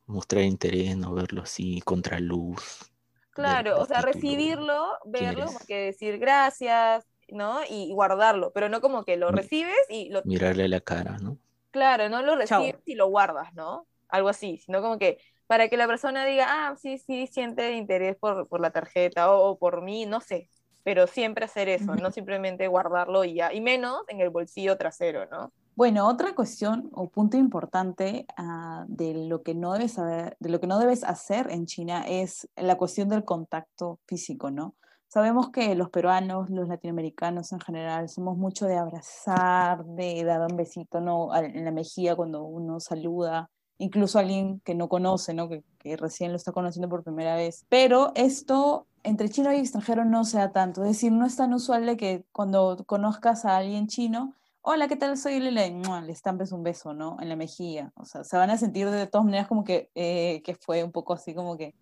mostrar 0.10 0.44
interés, 0.44 0.98
no 0.98 1.14
verlo 1.14 1.44
así 1.44 1.82
contra 1.82 2.20
luz. 2.20 2.92
Claro, 3.32 3.80
o 3.80 3.86
sea, 3.86 4.02
recibirlo, 4.02 4.98
verlo, 5.06 5.46
como 5.46 5.60
que 5.60 5.78
decir 5.78 6.18
gracias, 6.18 7.06
¿no? 7.30 7.60
Y 7.70 7.94
guardarlo, 7.94 8.52
pero 8.54 8.68
no 8.68 8.82
como 8.82 9.06
que 9.06 9.16
lo 9.16 9.32
recibes 9.32 9.78
y 9.90 10.10
lo... 10.10 10.22
Mirarle 10.26 10.68
la 10.68 10.82
cara, 10.82 11.18
¿no? 11.20 11.38
Claro, 11.72 12.10
no 12.10 12.22
lo 12.22 12.36
recibes 12.36 12.76
y 12.86 12.96
lo 12.96 13.08
guardas, 13.08 13.54
¿no? 13.54 13.88
Algo 14.10 14.30
así, 14.30 14.58
sino 14.58 14.82
como 14.82 14.98
que 14.98 15.20
para 15.48 15.70
que 15.70 15.78
la 15.78 15.88
persona 15.88 16.26
diga, 16.26 16.46
ah, 16.48 16.76
sí, 16.76 16.98
sí, 16.98 17.28
siente 17.28 17.74
interés 17.74 18.18
por, 18.18 18.48
por 18.48 18.60
la 18.60 18.72
tarjeta 18.72 19.32
o, 19.32 19.58
por 19.58 19.82
mí, 19.82 20.06
no 20.06 20.22
sé, 20.22 20.50
pero 20.84 21.08
siempre 21.08 21.46
hacer 21.46 21.70
eso, 21.70 21.96
no 21.96 22.12
simplemente 22.12 22.68
guardarlo 22.68 23.24
y 23.24 23.36
ya, 23.36 23.54
y 23.54 23.62
menos 23.62 24.02
en 24.10 24.22
el 24.22 24.30
bolsillo 24.30 24.78
trasero, 24.78 25.28
¿no? 25.28 25.54
Bueno, 25.80 26.10
otra 26.10 26.36
cuestión 26.36 26.90
o 26.92 27.08
punto 27.08 27.38
importante 27.38 28.26
ah, 28.36 28.84
de, 28.90 29.14
lo 29.30 29.44
que 29.44 29.56
no 29.56 29.72
debes 29.72 29.96
de 29.96 30.50
lo 30.50 30.60
que 30.60 30.68
no 30.68 30.78
debes 30.78 31.06
hacer 31.06 31.50
en 31.52 31.68
China 31.68 32.04
es 32.06 32.50
la 32.58 32.76
cuestión 32.76 33.08
del 33.08 33.24
contacto 33.24 33.98
físico, 34.06 34.52
¿no? 34.52 34.76
Sabemos 35.08 35.52
que 35.52 35.76
los 35.76 35.90
peruanos, 35.90 36.50
los 36.50 36.68
latinoamericanos 36.68 37.54
en 37.54 37.62
general, 37.62 38.10
somos 38.10 38.38
mucho 38.38 38.66
de 38.66 38.76
abrazar, 38.76 39.86
de 39.86 40.22
dar 40.26 40.42
un 40.42 40.58
besito 40.58 41.00
¿no? 41.00 41.34
en 41.34 41.64
la 41.64 41.72
mejilla 41.72 42.18
cuando 42.18 42.44
uno 42.44 42.82
saluda, 42.82 43.50
incluso 43.78 44.18
a 44.18 44.24
alguien 44.24 44.60
que 44.66 44.76
no 44.76 44.90
conoce, 44.90 45.34
¿no? 45.34 45.48
Que, 45.48 45.64
que, 45.78 45.96
recién 45.96 46.32
lo 46.32 46.36
está 46.36 46.52
conociendo 46.52 46.90
por 46.90 47.06
primera 47.06 47.38
vez. 47.38 47.66
Pero 47.70 48.12
esto 48.16 48.86
entre 49.04 49.30
chino 49.30 49.54
y 49.54 49.60
extranjero 49.60 50.04
no 50.04 50.26
sea 50.26 50.52
tanto, 50.52 50.82
es 50.84 50.90
decir, 50.90 51.14
no 51.14 51.26
es 51.26 51.38
tan 51.38 51.54
usual 51.54 51.86
de 51.86 51.96
que 51.96 52.26
cuando 52.34 52.84
conozcas 52.86 53.46
a 53.46 53.56
alguien 53.56 53.88
chino, 53.88 54.36
hola, 54.62 54.88
¿qué 54.88 54.96
tal? 54.96 55.18
Soy 55.18 55.40
Lele, 55.40 55.72
le 55.72 56.12
estampes 56.12 56.52
un 56.52 56.64
beso, 56.64 56.94
¿no? 56.94 57.18
En 57.20 57.30
la 57.30 57.36
mejilla. 57.36 57.92
O 57.96 58.06
sea, 58.06 58.24
se 58.24 58.38
van 58.38 58.50
a 58.50 58.58
sentir 58.58 58.90
de 58.90 59.08
todas 59.08 59.26
maneras 59.26 59.48
como 59.48 59.64
que, 59.64 59.90
eh, 59.96 60.42
que 60.44 60.56
fue 60.56 60.84
un 60.84 60.92
poco 60.92 61.14
así 61.14 61.34
como 61.34 61.58
que... 61.58 61.76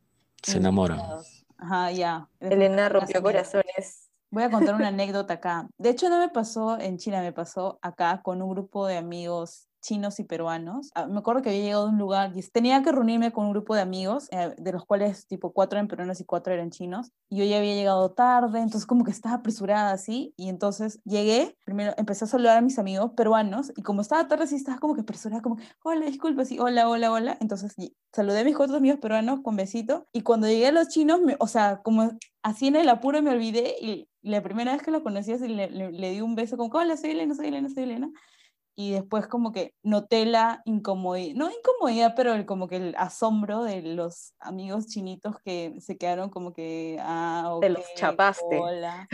Se 0.43 0.57
enamoran. 0.57 0.99
Ajá, 1.57 1.91
ya. 1.91 2.29
Elena 2.39 2.89
rompió 2.89 3.21
corazones. 3.21 4.09
Voy 4.29 4.43
a 4.43 4.51
contar 4.51 4.75
una 4.75 4.87
anécdota 4.89 5.35
acá. 5.35 5.67
De 5.77 5.89
hecho, 5.89 6.09
no 6.09 6.19
me 6.19 6.29
pasó 6.29 6.79
en 6.79 6.97
China, 6.97 7.21
me 7.21 7.33
pasó 7.33 7.79
acá 7.81 8.21
con 8.21 8.41
un 8.41 8.49
grupo 8.49 8.85
de 8.87 8.97
amigos 8.97 9.66
chinos 9.81 10.19
y 10.19 10.23
peruanos. 10.23 10.91
Ah, 10.95 11.07
me 11.07 11.19
acuerdo 11.19 11.41
que 11.41 11.49
había 11.49 11.61
llegado 11.61 11.87
a 11.87 11.89
un 11.89 11.97
lugar 11.97 12.31
y 12.35 12.41
tenía 12.41 12.81
que 12.83 12.91
reunirme 12.91 13.31
con 13.31 13.45
un 13.45 13.51
grupo 13.51 13.75
de 13.75 13.81
amigos, 13.81 14.27
eh, 14.31 14.53
de 14.57 14.71
los 14.71 14.85
cuales 14.85 15.27
tipo 15.27 15.53
cuatro 15.53 15.77
eran 15.77 15.87
peruanos 15.87 16.19
y 16.19 16.25
cuatro 16.25 16.53
eran 16.53 16.71
chinos. 16.71 17.11
Y 17.29 17.37
yo 17.37 17.43
ya 17.45 17.57
había 17.57 17.75
llegado 17.75 18.11
tarde, 18.11 18.59
entonces 18.59 18.85
como 18.85 19.03
que 19.03 19.11
estaba 19.11 19.35
apresurada 19.35 19.91
así. 19.91 20.33
Y 20.37 20.49
entonces 20.49 20.99
llegué, 21.03 21.57
primero 21.65 21.93
empecé 21.97 22.25
a 22.25 22.27
saludar 22.27 22.57
a 22.57 22.61
mis 22.61 22.79
amigos 22.79 23.11
peruanos 23.15 23.71
y 23.75 23.81
como 23.81 24.01
estaba 24.01 24.27
tarde, 24.27 24.47
sí 24.47 24.55
estaba 24.55 24.79
como 24.79 24.95
que 24.95 25.01
apresurada, 25.01 25.41
como, 25.41 25.57
hola, 25.83 26.05
disculpa, 26.05 26.45
sí, 26.45 26.59
hola, 26.59 26.89
hola, 26.89 27.11
hola. 27.11 27.37
Entonces 27.41 27.75
saludé 28.13 28.41
a 28.41 28.43
mis 28.43 28.55
cuatro 28.55 28.77
amigos 28.77 28.99
peruanos 28.99 29.41
con 29.41 29.55
besito. 29.55 30.07
Y 30.13 30.21
cuando 30.21 30.47
llegué 30.47 30.67
a 30.67 30.71
los 30.71 30.89
chinos, 30.89 31.21
o 31.39 31.47
sea, 31.47 31.81
como 31.83 32.11
así 32.43 32.67
en 32.67 32.75
el 32.75 32.89
apuro 32.89 33.21
me 33.21 33.31
olvidé 33.31 33.75
y 33.81 34.09
la 34.21 34.41
primera 34.41 34.73
vez 34.73 34.81
que 34.81 34.91
lo 34.91 35.03
conocí, 35.03 35.31
así 35.31 35.47
le, 35.47 35.69
le, 35.69 36.11
di 36.11 36.21
un 36.21 36.35
beso 36.35 36.57
como, 36.57 36.77
hola, 36.77 36.97
soy 36.97 37.11
Elena, 37.11 37.33
soy 37.35 37.47
Elena, 37.47 37.69
soy 37.69 37.83
Elena 37.83 38.11
y 38.79 38.91
después 38.91 39.25
como 39.25 39.51
que 39.51 39.73
noté 39.81 40.23
la 40.27 40.61
incomodidad, 40.65 41.33
no 41.35 41.49
incomodidad, 41.49 42.13
pero 42.15 42.35
el, 42.35 42.45
como 42.45 42.67
que 42.67 42.75
el 42.75 42.95
asombro 42.95 43.63
de 43.63 43.81
los 43.81 44.35
amigos 44.39 44.85
chinitos 44.85 45.39
que 45.43 45.81
se 45.81 45.97
quedaron 45.97 46.29
como 46.29 46.53
que, 46.53 46.99
ah, 47.01 47.57
Te 47.59 47.69
los 47.69 47.83
chapaste. 47.95 48.59
Hola. 48.59 49.07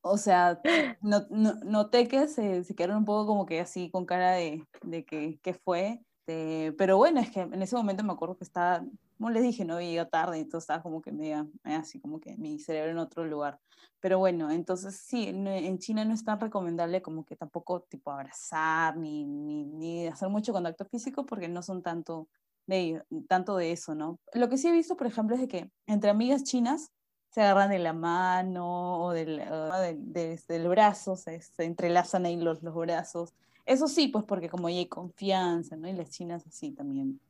O 0.00 0.16
sea, 0.16 0.58
no, 1.02 1.26
noté 1.28 2.08
que 2.08 2.28
se, 2.28 2.64
se, 2.64 2.74
quedaron 2.74 2.96
un 2.96 3.04
poco 3.04 3.26
como 3.26 3.44
que 3.44 3.60
así 3.60 3.90
con 3.90 4.06
cara 4.06 4.32
de, 4.32 4.64
de 4.82 5.04
que, 5.04 5.38
que 5.42 5.52
fue. 5.52 6.00
De, 6.26 6.74
pero 6.78 6.96
bueno, 6.96 7.20
es 7.20 7.30
que 7.30 7.40
en 7.40 7.60
ese 7.60 7.76
momento 7.76 8.02
me 8.02 8.14
acuerdo 8.14 8.38
que 8.38 8.44
estaba, 8.44 8.82
como 9.20 9.32
les 9.32 9.42
dije, 9.42 9.66
no 9.66 9.74
había 9.74 9.90
llegado 9.90 10.08
tarde, 10.08 10.38
entonces 10.38 10.62
estaba 10.62 10.82
como 10.82 11.02
que 11.02 11.12
media, 11.12 11.46
así 11.64 12.00
como 12.00 12.20
que 12.20 12.38
mi 12.38 12.58
cerebro 12.58 12.92
en 12.92 12.96
otro 12.96 13.26
lugar. 13.26 13.60
Pero 14.00 14.18
bueno, 14.18 14.50
entonces 14.50 14.96
sí, 14.96 15.26
en 15.28 15.78
China 15.78 16.06
no 16.06 16.14
es 16.14 16.24
tan 16.24 16.40
recomendable 16.40 17.02
como 17.02 17.26
que 17.26 17.36
tampoco 17.36 17.82
tipo 17.82 18.10
abrazar 18.10 18.96
ni, 18.96 19.26
ni, 19.26 19.66
ni 19.66 20.06
hacer 20.06 20.30
mucho 20.30 20.54
contacto 20.54 20.86
físico 20.86 21.26
porque 21.26 21.48
no 21.48 21.62
son 21.62 21.82
tanto 21.82 22.28
de, 22.66 23.04
tanto 23.28 23.58
de 23.58 23.72
eso, 23.72 23.94
¿no? 23.94 24.18
Lo 24.32 24.48
que 24.48 24.56
sí 24.56 24.68
he 24.68 24.72
visto, 24.72 24.96
por 24.96 25.06
ejemplo, 25.06 25.34
es 25.34 25.42
de 25.42 25.48
que 25.48 25.70
entre 25.86 26.08
amigas 26.08 26.42
chinas 26.42 26.90
se 27.28 27.42
agarran 27.42 27.68
de 27.68 27.78
la 27.78 27.92
mano 27.92 29.04
o 29.04 29.12
del, 29.12 29.36
de, 29.98 30.40
del 30.48 30.68
brazo, 30.68 31.16
se, 31.16 31.42
se, 31.42 31.64
entrelazan 31.64 32.24
ahí 32.24 32.38
los, 32.38 32.62
los 32.62 32.74
brazos. 32.74 33.34
Eso 33.66 33.86
sí, 33.86 34.08
pues 34.08 34.24
porque 34.24 34.48
como 34.48 34.68
hay 34.68 34.86
confianza, 34.86 35.76
¿no? 35.76 35.88
Y 35.88 35.92
las 35.92 36.08
chinas 36.08 36.46
así 36.46 36.72
también. 36.72 37.20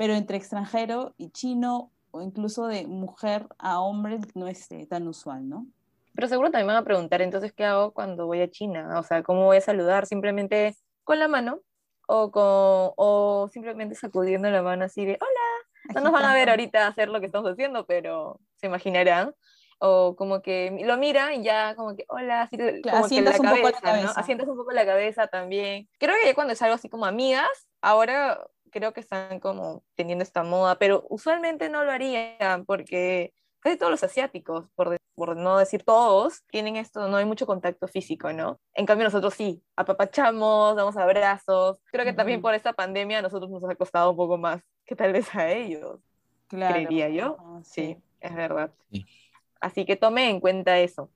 Pero 0.00 0.14
entre 0.14 0.38
extranjero 0.38 1.12
y 1.18 1.28
chino 1.28 1.92
o 2.10 2.22
incluso 2.22 2.66
de 2.66 2.86
mujer 2.86 3.46
a 3.58 3.80
hombre 3.80 4.18
no 4.34 4.48
es 4.48 4.70
eh, 4.70 4.86
tan 4.86 5.06
usual, 5.06 5.46
¿no? 5.46 5.66
Pero 6.14 6.26
seguro 6.26 6.50
también 6.50 6.68
me 6.68 6.72
van 6.72 6.80
a 6.80 6.86
preguntar, 6.86 7.20
entonces, 7.20 7.52
¿qué 7.52 7.66
hago 7.66 7.92
cuando 7.92 8.24
voy 8.24 8.40
a 8.40 8.50
China? 8.50 8.98
O 8.98 9.02
sea, 9.02 9.22
¿cómo 9.22 9.44
voy 9.44 9.58
a 9.58 9.60
saludar? 9.60 10.06
¿Simplemente 10.06 10.74
con 11.04 11.18
la 11.18 11.28
mano? 11.28 11.60
¿O, 12.08 12.30
con, 12.30 12.42
o 12.96 13.50
simplemente 13.52 13.94
sacudiendo 13.94 14.50
la 14.50 14.62
mano 14.62 14.86
así 14.86 15.04
de, 15.04 15.18
hola? 15.20 15.94
No 15.94 16.00
nos 16.00 16.12
van 16.12 16.24
a 16.24 16.32
ver 16.32 16.48
ahorita 16.48 16.86
hacer 16.86 17.10
lo 17.10 17.20
que 17.20 17.26
estamos 17.26 17.50
haciendo, 17.50 17.84
pero 17.84 18.40
se 18.56 18.68
imaginarán. 18.68 19.34
O 19.80 20.16
como 20.16 20.40
que 20.40 20.78
lo 20.82 20.96
mira 20.96 21.34
y 21.34 21.42
ya 21.42 21.74
como 21.74 21.94
que, 21.94 22.06
hola, 22.08 22.40
así, 22.40 22.56
como 22.56 23.06
que 23.06 23.20
la 23.20 23.38
cabeza, 23.38 24.02
¿no? 24.02 24.10
Asientas 24.16 24.48
un 24.48 24.56
poco 24.56 24.72
la 24.72 24.86
cabeza 24.86 25.26
también. 25.26 25.90
Creo 25.98 26.14
que 26.24 26.34
cuando 26.34 26.54
es 26.54 26.62
algo 26.62 26.76
así 26.76 26.88
como 26.88 27.04
amigas, 27.04 27.68
ahora 27.82 28.40
creo 28.70 28.92
que 28.92 29.00
están 29.00 29.40
como 29.40 29.82
teniendo 29.94 30.22
esta 30.22 30.42
moda, 30.42 30.78
pero 30.78 31.06
usualmente 31.08 31.68
no 31.68 31.84
lo 31.84 31.92
harían 31.92 32.64
porque 32.64 33.32
casi 33.60 33.76
todos 33.76 33.90
los 33.90 34.02
asiáticos, 34.02 34.68
por, 34.74 34.96
por, 35.14 35.36
no 35.36 35.58
decir 35.58 35.82
todos, 35.84 36.42
tienen 36.46 36.76
esto, 36.76 37.08
no 37.08 37.16
hay 37.16 37.24
mucho 37.24 37.46
contacto 37.46 37.86
físico, 37.88 38.32
¿no? 38.32 38.58
En 38.74 38.86
cambio 38.86 39.04
nosotros 39.04 39.34
sí, 39.34 39.62
apapachamos, 39.76 40.76
damos 40.76 40.96
abrazos. 40.96 41.78
Creo 41.90 42.04
que 42.04 42.12
también 42.12 42.40
por 42.40 42.54
esta 42.54 42.72
pandemia 42.72 43.18
a 43.18 43.22
nosotros 43.22 43.50
nos 43.50 43.64
ha 43.64 43.74
costado 43.74 44.10
un 44.10 44.16
poco 44.16 44.38
más 44.38 44.62
que 44.86 44.96
tal 44.96 45.12
vez 45.12 45.34
a 45.34 45.50
ellos. 45.50 46.00
Claro. 46.48 46.74
Creería 46.74 47.08
yo. 47.10 47.36
sí. 47.62 47.96
es 48.20 48.34
verdad. 48.34 48.72
Así 49.60 49.84
que 49.84 49.96
tome 49.96 50.30
en 50.30 50.40
cuenta 50.40 50.78
eso. 50.78 51.10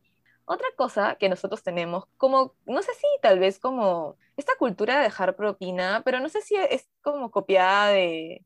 Otra 0.47 0.67
cosa 0.77 1.17
que 1.17 1.29
nosotros 1.29 1.63
tenemos, 1.63 2.05
como, 2.17 2.55
no 2.67 2.83
sé 2.83 2.93
si 2.95 3.07
tal 3.23 3.39
vez 3.39 3.59
como 3.59 4.17
esta 4.37 4.53
cultura 4.59 4.99
de 4.99 5.05
dejar 5.05 5.37
propina, 5.37 6.03
pero 6.05 6.21
no 6.21 6.29
sé 6.29 6.43
si 6.43 6.57
es 6.57 6.89
como 7.03 7.31
copiada 7.31 7.89
de, 7.89 8.45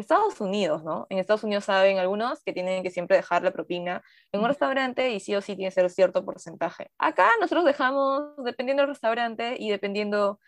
Estados 0.00 0.40
Unidos, 0.40 0.82
¿no? 0.82 1.06
En 1.10 1.18
Estados 1.18 1.44
Unidos 1.44 1.64
saben 1.64 1.98
algunos 1.98 2.42
que 2.42 2.52
tienen 2.52 2.82
que 2.82 2.90
siempre 2.90 3.16
dejar 3.16 3.42
la 3.42 3.52
propina 3.52 4.02
en 4.32 4.40
un 4.40 4.46
restaurante 4.46 5.10
y 5.10 5.20
sí 5.20 5.34
o 5.34 5.40
sí 5.40 5.56
tiene 5.56 5.68
que 5.68 5.74
ser 5.74 5.90
cierto 5.90 6.24
porcentaje. 6.24 6.90
Acá 6.98 7.28
nosotros 7.40 7.64
dejamos, 7.64 8.34
dependiendo 8.38 8.82
del 8.82 8.90
restaurante 8.90 9.56
y 9.58 9.70
dependiendo 9.70 10.40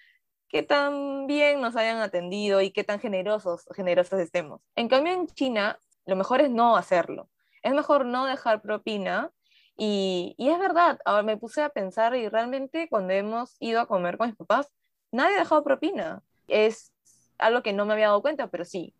qué 0.48 0.62
tan 0.62 1.26
bien 1.26 1.60
nos 1.60 1.76
hayan 1.76 1.98
atendido 1.98 2.60
y 2.60 2.70
qué 2.72 2.84
tan 2.84 2.98
generosos, 3.00 3.66
generosos 3.74 4.20
estemos. 4.20 4.60
En 4.74 4.88
cambio, 4.88 5.12
en 5.12 5.26
China, 5.28 5.78
lo 6.06 6.16
mejor 6.16 6.40
es 6.40 6.50
no 6.50 6.76
hacerlo. 6.76 7.28
Es 7.62 7.74
mejor 7.74 8.06
no 8.06 8.26
dejar 8.26 8.62
propina 8.62 9.30
y, 9.76 10.34
y 10.38 10.50
es 10.50 10.58
verdad, 10.58 10.98
ahora 11.04 11.22
me 11.22 11.36
puse 11.36 11.62
a 11.62 11.70
pensar 11.70 12.14
y 12.14 12.28
realmente 12.28 12.88
cuando 12.88 13.12
hemos 13.12 13.56
ido 13.60 13.80
a 13.80 13.86
comer 13.86 14.18
con 14.18 14.28
mis 14.28 14.36
papás, 14.36 14.68
nadie 15.10 15.36
ha 15.36 15.40
dejado 15.40 15.64
propina. 15.64 16.22
Es 16.48 16.92
algo 17.38 17.62
que 17.62 17.72
no 17.72 17.86
me 17.86 17.94
había 17.94 18.06
dado 18.08 18.22
cuenta, 18.22 18.48
pero 18.48 18.64
sí, 18.64 18.94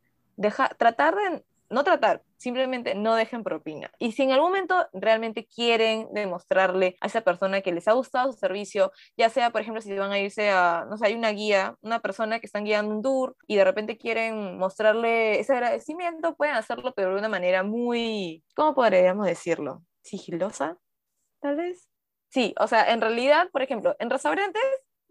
tratar 0.79 1.15
de, 1.17 1.45
no 1.73 1.85
tratar, 1.85 2.23
simplemente 2.37 2.95
no 2.95 3.15
dejen 3.15 3.43
propina. 3.43 3.91
Y 3.99 4.13
si 4.13 4.23
en 4.23 4.33
algún 4.33 4.51
momento 4.51 4.87
realmente 4.93 5.47
quieren 5.47 6.09
demostrarle 6.13 6.97
a 7.01 7.07
esa 7.07 7.23
persona 7.23 7.63
que 7.63 7.73
les 7.73 7.89
ha 7.89 7.93
gustado 7.93 8.31
su 8.33 8.39
servicio, 8.39 8.93
ya 9.17 9.31
sea, 9.31 9.51
por 9.51 9.63
ejemplo, 9.63 9.81
si 9.81 9.95
van 9.95 10.13
a 10.13 10.19
irse 10.19 10.51
a, 10.51 10.87
no 10.89 10.99
sé, 10.99 11.07
hay 11.07 11.15
una 11.15 11.31
guía, 11.31 11.77
una 11.81 12.01
persona 12.01 12.41
que 12.41 12.47
están 12.47 12.65
guiando 12.65 12.95
un 12.95 13.03
tour 13.03 13.37
y 13.47 13.57
de 13.57 13.65
repente 13.65 13.97
quieren 13.97 14.59
mostrarle 14.59 15.41
ese 15.41 15.55
agradecimiento, 15.55 16.37
pueden 16.37 16.57
hacerlo, 16.57 16.93
pero 16.95 17.13
de 17.13 17.19
una 17.19 17.29
manera 17.29 17.63
muy, 17.63 18.45
¿cómo 18.55 18.75
podríamos 18.75 19.27
decirlo? 19.27 19.83
Sigilosa, 20.03 20.79
tal 21.41 21.57
vez. 21.57 21.89
Sí, 22.29 22.55
o 22.59 22.67
sea, 22.67 22.93
en 22.93 23.01
realidad, 23.01 23.49
por 23.51 23.63
ejemplo, 23.63 23.95
en 23.99 24.11
restaurantes 24.11 24.63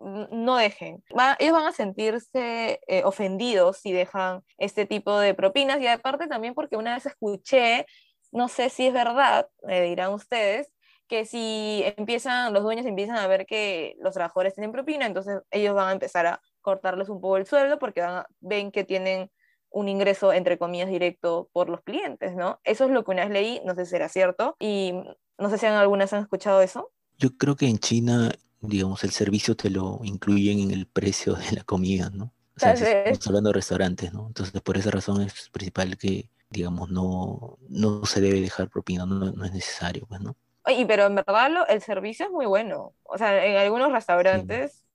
no 0.01 0.55
dejen. 0.57 1.03
ellos 1.39 1.53
van 1.53 1.67
a 1.67 1.71
sentirse 1.71 2.79
eh, 2.87 3.03
ofendidos 3.03 3.77
si 3.77 3.91
dejan 3.91 4.43
este 4.57 4.85
tipo 4.85 5.19
de 5.19 5.33
propinas 5.33 5.79
y 5.79 5.87
aparte 5.87 6.27
también 6.27 6.55
porque 6.55 6.75
una 6.75 6.95
vez 6.95 7.05
escuché, 7.05 7.85
no 8.31 8.47
sé 8.47 8.69
si 8.69 8.87
es 8.87 8.93
verdad, 8.93 9.47
me 9.63 9.81
dirán 9.81 10.13
ustedes, 10.13 10.71
que 11.07 11.25
si 11.25 11.83
empiezan, 11.97 12.53
los 12.53 12.63
dueños 12.63 12.85
empiezan 12.85 13.17
a 13.17 13.27
ver 13.27 13.45
que 13.45 13.95
los 13.99 14.13
trabajadores 14.13 14.55
tienen 14.55 14.71
propina, 14.71 15.05
entonces 15.05 15.41
ellos 15.51 15.75
van 15.75 15.89
a 15.89 15.91
empezar 15.91 16.25
a 16.25 16.41
cortarles 16.61 17.09
un 17.09 17.19
poco 17.19 17.37
el 17.37 17.45
sueldo 17.45 17.77
porque 17.79 18.03
ven 18.39 18.71
que 18.71 18.83
tienen 18.83 19.29
un 19.71 19.89
ingreso, 19.89 20.33
entre 20.33 20.57
comillas, 20.57 20.89
directo 20.89 21.49
por 21.53 21.69
los 21.69 21.81
clientes, 21.81 22.35
¿no? 22.35 22.59
Eso 22.63 22.85
es 22.85 22.91
lo 22.91 23.03
que 23.03 23.11
una 23.11 23.23
vez 23.23 23.31
leí, 23.31 23.61
no 23.65 23.73
sé 23.73 23.85
si 23.85 23.95
era 23.95 24.09
cierto, 24.09 24.55
y 24.59 24.93
no 25.37 25.49
sé 25.49 25.57
si 25.57 25.65
algunas 25.65 26.13
han 26.13 26.21
escuchado 26.21 26.61
eso. 26.61 26.91
Yo 27.17 27.29
creo 27.37 27.55
que 27.55 27.67
en 27.67 27.77
China 27.79 28.31
digamos, 28.61 29.03
el 29.03 29.11
servicio 29.11 29.55
te 29.55 29.69
lo 29.69 29.99
incluyen 30.03 30.59
en 30.59 30.71
el 30.71 30.85
precio 30.85 31.33
de 31.33 31.51
la 31.51 31.63
comida, 31.63 32.09
¿no? 32.13 32.33
O 32.55 32.59
sea, 32.59 32.73
estamos 32.73 33.27
hablando 33.27 33.49
de 33.49 33.53
restaurantes, 33.55 34.13
¿no? 34.13 34.27
Entonces, 34.27 34.61
por 34.61 34.77
esa 34.77 34.91
razón 34.91 35.21
es 35.21 35.49
principal 35.49 35.97
que, 35.97 36.29
digamos, 36.49 36.91
no, 36.91 37.57
no 37.69 38.05
se 38.05 38.21
debe 38.21 38.39
dejar 38.39 38.69
propina, 38.69 39.05
no, 39.05 39.31
no 39.31 39.45
es 39.45 39.51
necesario, 39.51 40.05
pues, 40.07 40.21
¿no? 40.21 40.35
Oye, 40.65 40.85
pero 40.85 41.07
en 41.07 41.15
verdad 41.15 41.49
el 41.69 41.81
servicio 41.81 42.27
es 42.27 42.31
muy 42.31 42.45
bueno. 42.45 42.93
O 43.03 43.17
sea, 43.17 43.43
en 43.45 43.57
algunos 43.57 43.91
restaurantes 43.91 44.85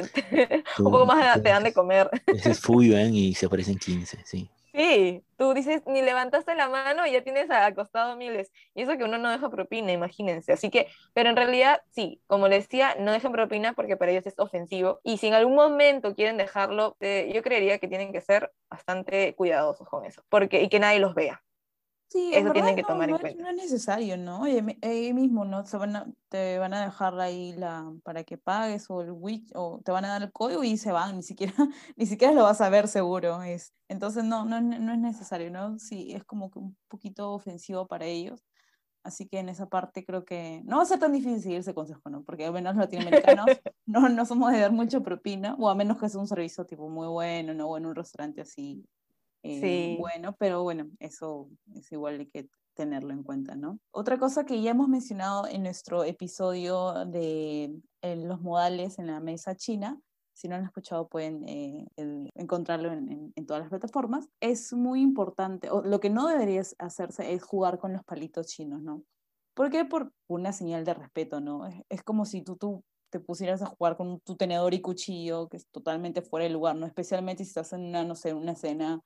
un 0.78 0.84
poco 0.84 1.06
más 1.06 1.42
te 1.42 1.48
dan 1.48 1.64
de 1.64 1.72
comer. 1.72 2.08
Ese 2.26 2.52
es 2.52 2.60
Fuyan 2.60 3.14
y 3.14 3.34
se 3.34 3.46
aparecen 3.46 3.78
15, 3.78 4.18
sí. 4.24 4.48
Sí, 4.74 5.22
tú 5.36 5.52
dices, 5.52 5.82
ni 5.86 6.00
levantaste 6.00 6.54
la 6.54 6.68
mano 6.70 7.06
y 7.06 7.12
ya 7.12 7.22
tienes 7.22 7.50
acostado 7.50 8.16
miles. 8.16 8.50
Y 8.74 8.82
eso 8.82 8.96
que 8.96 9.04
uno 9.04 9.18
no 9.18 9.30
deja 9.30 9.50
propina, 9.50 9.92
imagínense. 9.92 10.52
Así 10.52 10.70
que, 10.70 10.88
pero 11.12 11.28
en 11.28 11.36
realidad, 11.36 11.82
sí, 11.90 12.22
como 12.26 12.48
les 12.48 12.64
decía, 12.64 12.96
no 12.98 13.12
dejen 13.12 13.32
propina 13.32 13.74
porque 13.74 13.98
para 13.98 14.12
ellos 14.12 14.26
es 14.26 14.38
ofensivo. 14.38 15.00
Y 15.04 15.18
si 15.18 15.26
en 15.26 15.34
algún 15.34 15.56
momento 15.56 16.14
quieren 16.14 16.38
dejarlo, 16.38 16.96
eh, 17.00 17.30
yo 17.34 17.42
creería 17.42 17.78
que 17.78 17.88
tienen 17.88 18.12
que 18.12 18.22
ser 18.22 18.50
bastante 18.70 19.34
cuidadosos 19.34 19.86
con 19.88 20.06
eso. 20.06 20.22
Porque, 20.30 20.62
y 20.62 20.70
que 20.70 20.80
nadie 20.80 21.00
los 21.00 21.14
vea. 21.14 21.42
Sí, 22.12 22.30
eso 22.34 22.52
tienen 22.52 22.76
que 22.76 22.82
tomar 22.82 23.08
en 23.08 23.16
cuenta. 23.16 23.42
No 23.42 23.48
es 23.48 23.56
necesario, 23.56 24.18
¿no? 24.18 24.42
Oye, 24.42 24.78
ahí 24.82 25.14
mismo, 25.14 25.46
¿no? 25.46 25.64
Se 25.64 25.78
van 25.78 25.96
a, 25.96 26.12
te 26.28 26.58
van 26.58 26.74
a 26.74 26.84
dejar 26.84 27.18
ahí 27.18 27.54
la, 27.54 27.90
para 28.04 28.22
que 28.22 28.36
pagues 28.36 28.90
o 28.90 29.00
el 29.00 29.12
witch, 29.12 29.50
o 29.54 29.80
te 29.82 29.92
van 29.92 30.04
a 30.04 30.08
dar 30.08 30.22
el 30.22 30.30
código 30.30 30.62
y 30.62 30.76
se 30.76 30.92
van, 30.92 31.16
ni 31.16 31.22
siquiera, 31.22 31.54
ni 31.96 32.04
siquiera 32.04 32.34
lo 32.34 32.42
vas 32.42 32.60
a 32.60 32.68
ver 32.68 32.86
seguro. 32.86 33.42
Es, 33.42 33.72
entonces 33.88 34.24
no, 34.24 34.44
no, 34.44 34.60
no 34.60 34.92
es 34.92 34.98
necesario, 34.98 35.50
¿no? 35.50 35.78
Sí, 35.78 36.12
es 36.12 36.22
como 36.24 36.50
que 36.50 36.58
un 36.58 36.76
poquito 36.88 37.32
ofensivo 37.32 37.86
para 37.86 38.04
ellos. 38.04 38.44
Así 39.04 39.26
que 39.26 39.38
en 39.38 39.48
esa 39.48 39.70
parte 39.70 40.04
creo 40.04 40.26
que 40.26 40.60
no 40.66 40.76
va 40.76 40.82
a 40.82 40.86
ser 40.86 40.98
tan 40.98 41.12
difícil 41.12 41.40
seguir 41.40 41.58
ese 41.60 41.72
consejo, 41.72 42.10
¿no? 42.10 42.24
Porque 42.24 42.44
al 42.44 42.52
menos 42.52 42.76
los 42.76 42.84
latinoamericanos 42.84 43.46
no, 43.86 44.10
no 44.10 44.26
somos 44.26 44.52
de 44.52 44.60
dar 44.60 44.72
mucho 44.72 45.02
propina, 45.02 45.56
o 45.58 45.70
a 45.70 45.74
menos 45.74 45.98
que 45.98 46.10
sea 46.10 46.20
un 46.20 46.28
servicio 46.28 46.66
tipo 46.66 46.90
muy 46.90 47.08
bueno, 47.08 47.54
¿no? 47.54 47.68
O 47.68 47.78
en 47.78 47.86
un 47.86 47.94
restaurante 47.94 48.42
así 48.42 48.84
eh, 49.42 49.60
sí. 49.60 49.96
bueno, 50.00 50.34
pero 50.38 50.62
bueno, 50.62 50.90
eso 50.98 51.48
es 51.74 51.90
igual 51.92 52.20
hay 52.20 52.26
que 52.26 52.48
tenerlo 52.74 53.12
en 53.12 53.22
cuenta, 53.22 53.54
¿no? 53.54 53.78
Otra 53.90 54.18
cosa 54.18 54.44
que 54.44 54.60
ya 54.62 54.70
hemos 54.70 54.88
mencionado 54.88 55.46
en 55.46 55.62
nuestro 55.62 56.04
episodio 56.04 57.04
de 57.06 57.74
los 58.02 58.40
modales 58.40 58.98
en 58.98 59.08
la 59.08 59.20
mesa 59.20 59.54
china, 59.56 60.00
si 60.32 60.48
no 60.48 60.54
lo 60.54 60.60
han 60.60 60.66
escuchado 60.66 61.08
pueden 61.08 61.46
eh, 61.46 61.86
encontrarlo 62.34 62.90
en, 62.92 63.32
en, 63.36 63.46
todas 63.46 63.60
las 63.62 63.70
plataformas, 63.70 64.28
es 64.40 64.72
muy 64.72 65.02
importante, 65.02 65.70
o 65.70 65.82
lo 65.82 66.00
que 66.00 66.08
no 66.08 66.26
deberías 66.26 66.74
hacerse 66.78 67.34
es 67.34 67.42
jugar 67.42 67.78
con 67.78 67.92
los 67.92 68.02
palitos 68.04 68.46
chinos, 68.46 68.80
¿no? 68.82 69.02
¿Por 69.54 69.70
qué? 69.70 69.84
Por 69.84 70.12
una 70.28 70.52
señal 70.52 70.84
de 70.84 70.94
respeto, 70.94 71.40
¿no? 71.40 71.66
Es, 71.66 71.74
es 71.90 72.02
como 72.02 72.24
si 72.24 72.40
tú, 72.40 72.56
tú 72.56 72.82
te 73.10 73.20
pusieras 73.20 73.60
a 73.60 73.66
jugar 73.66 73.98
con 73.98 74.20
tu 74.20 74.36
tenedor 74.36 74.72
y 74.72 74.80
cuchillo, 74.80 75.48
que 75.48 75.58
es 75.58 75.66
totalmente 75.68 76.22
fuera 76.22 76.44
de 76.44 76.50
lugar, 76.50 76.76
¿no? 76.76 76.86
Especialmente 76.86 77.44
si 77.44 77.50
estás 77.50 77.74
en 77.74 77.82
una, 77.82 78.04
no 78.04 78.14
sé, 78.14 78.32
una 78.32 78.54
cena 78.54 79.02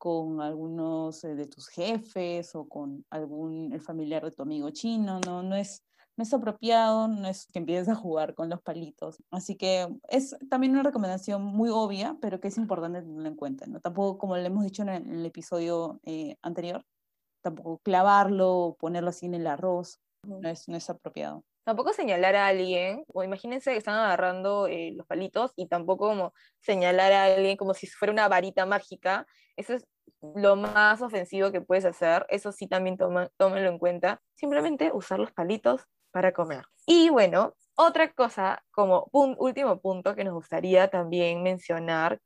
con 0.00 0.40
algunos 0.40 1.22
eh, 1.24 1.34
de 1.34 1.46
tus 1.46 1.68
jefes 1.68 2.54
o 2.54 2.66
con 2.66 3.04
algún 3.10 3.70
el 3.74 3.82
familiar 3.82 4.24
de 4.24 4.30
tu 4.30 4.42
amigo 4.42 4.70
chino, 4.70 5.20
no, 5.26 5.42
no 5.42 5.54
es, 5.54 5.84
no 6.16 6.24
es 6.24 6.32
apropiado, 6.32 7.06
no 7.06 7.28
es 7.28 7.46
que 7.52 7.58
empieces 7.58 7.90
a 7.90 7.94
jugar 7.94 8.34
con 8.34 8.48
los 8.48 8.62
palitos. 8.62 9.22
Así 9.30 9.56
que 9.56 9.94
es 10.08 10.34
también 10.48 10.72
una 10.72 10.84
recomendación 10.84 11.42
muy 11.44 11.68
obvia, 11.68 12.16
pero 12.22 12.40
que 12.40 12.48
es 12.48 12.56
importante 12.56 13.02
tenerla 13.02 13.28
en 13.28 13.36
cuenta. 13.36 13.66
¿no? 13.66 13.78
Tampoco, 13.80 14.16
como 14.16 14.38
le 14.38 14.46
hemos 14.46 14.64
dicho 14.64 14.82
en 14.82 14.88
el, 14.88 15.26
episodio 15.26 16.00
eh, 16.04 16.36
anterior, 16.40 16.82
tampoco 17.42 17.78
clavarlo 17.84 18.56
o 18.56 18.76
ponerlo 18.76 19.10
así 19.10 19.26
en 19.26 19.34
el 19.34 19.46
arroz, 19.46 20.00
no 20.24 20.48
es, 20.48 20.66
no 20.66 20.76
es 20.78 20.88
apropiado 20.88 21.44
tampoco 21.70 21.92
señalar 21.92 22.34
a 22.34 22.48
alguien, 22.48 23.04
o 23.14 23.22
imagínense 23.22 23.70
que 23.70 23.78
están 23.78 23.94
agarrando 23.94 24.66
eh, 24.66 24.92
los 24.96 25.06
palitos 25.06 25.52
y 25.54 25.68
tampoco 25.68 26.08
como 26.08 26.34
señalar 26.58 27.12
a 27.12 27.24
alguien 27.26 27.56
como 27.56 27.74
si 27.74 27.86
fuera 27.86 28.12
una 28.12 28.26
varita 28.26 28.66
mágica, 28.66 29.24
eso 29.54 29.74
es 29.74 29.86
lo 30.20 30.56
más 30.56 31.00
ofensivo 31.00 31.52
que 31.52 31.60
puedes 31.60 31.84
hacer, 31.84 32.26
eso 32.28 32.50
sí 32.50 32.66
también 32.66 32.96
tómenlo 32.96 33.68
en 33.68 33.78
cuenta, 33.78 34.20
simplemente 34.34 34.90
usar 34.92 35.20
los 35.20 35.30
palitos 35.30 35.86
para 36.10 36.32
comer. 36.32 36.64
Y 36.86 37.08
bueno, 37.08 37.54
otra 37.76 38.12
cosa 38.12 38.64
como 38.72 39.08
último 39.12 39.80
punto 39.80 40.16
que 40.16 40.24
nos 40.24 40.34
gustaría 40.34 40.88
también 40.88 41.44
mencionar 41.44 42.18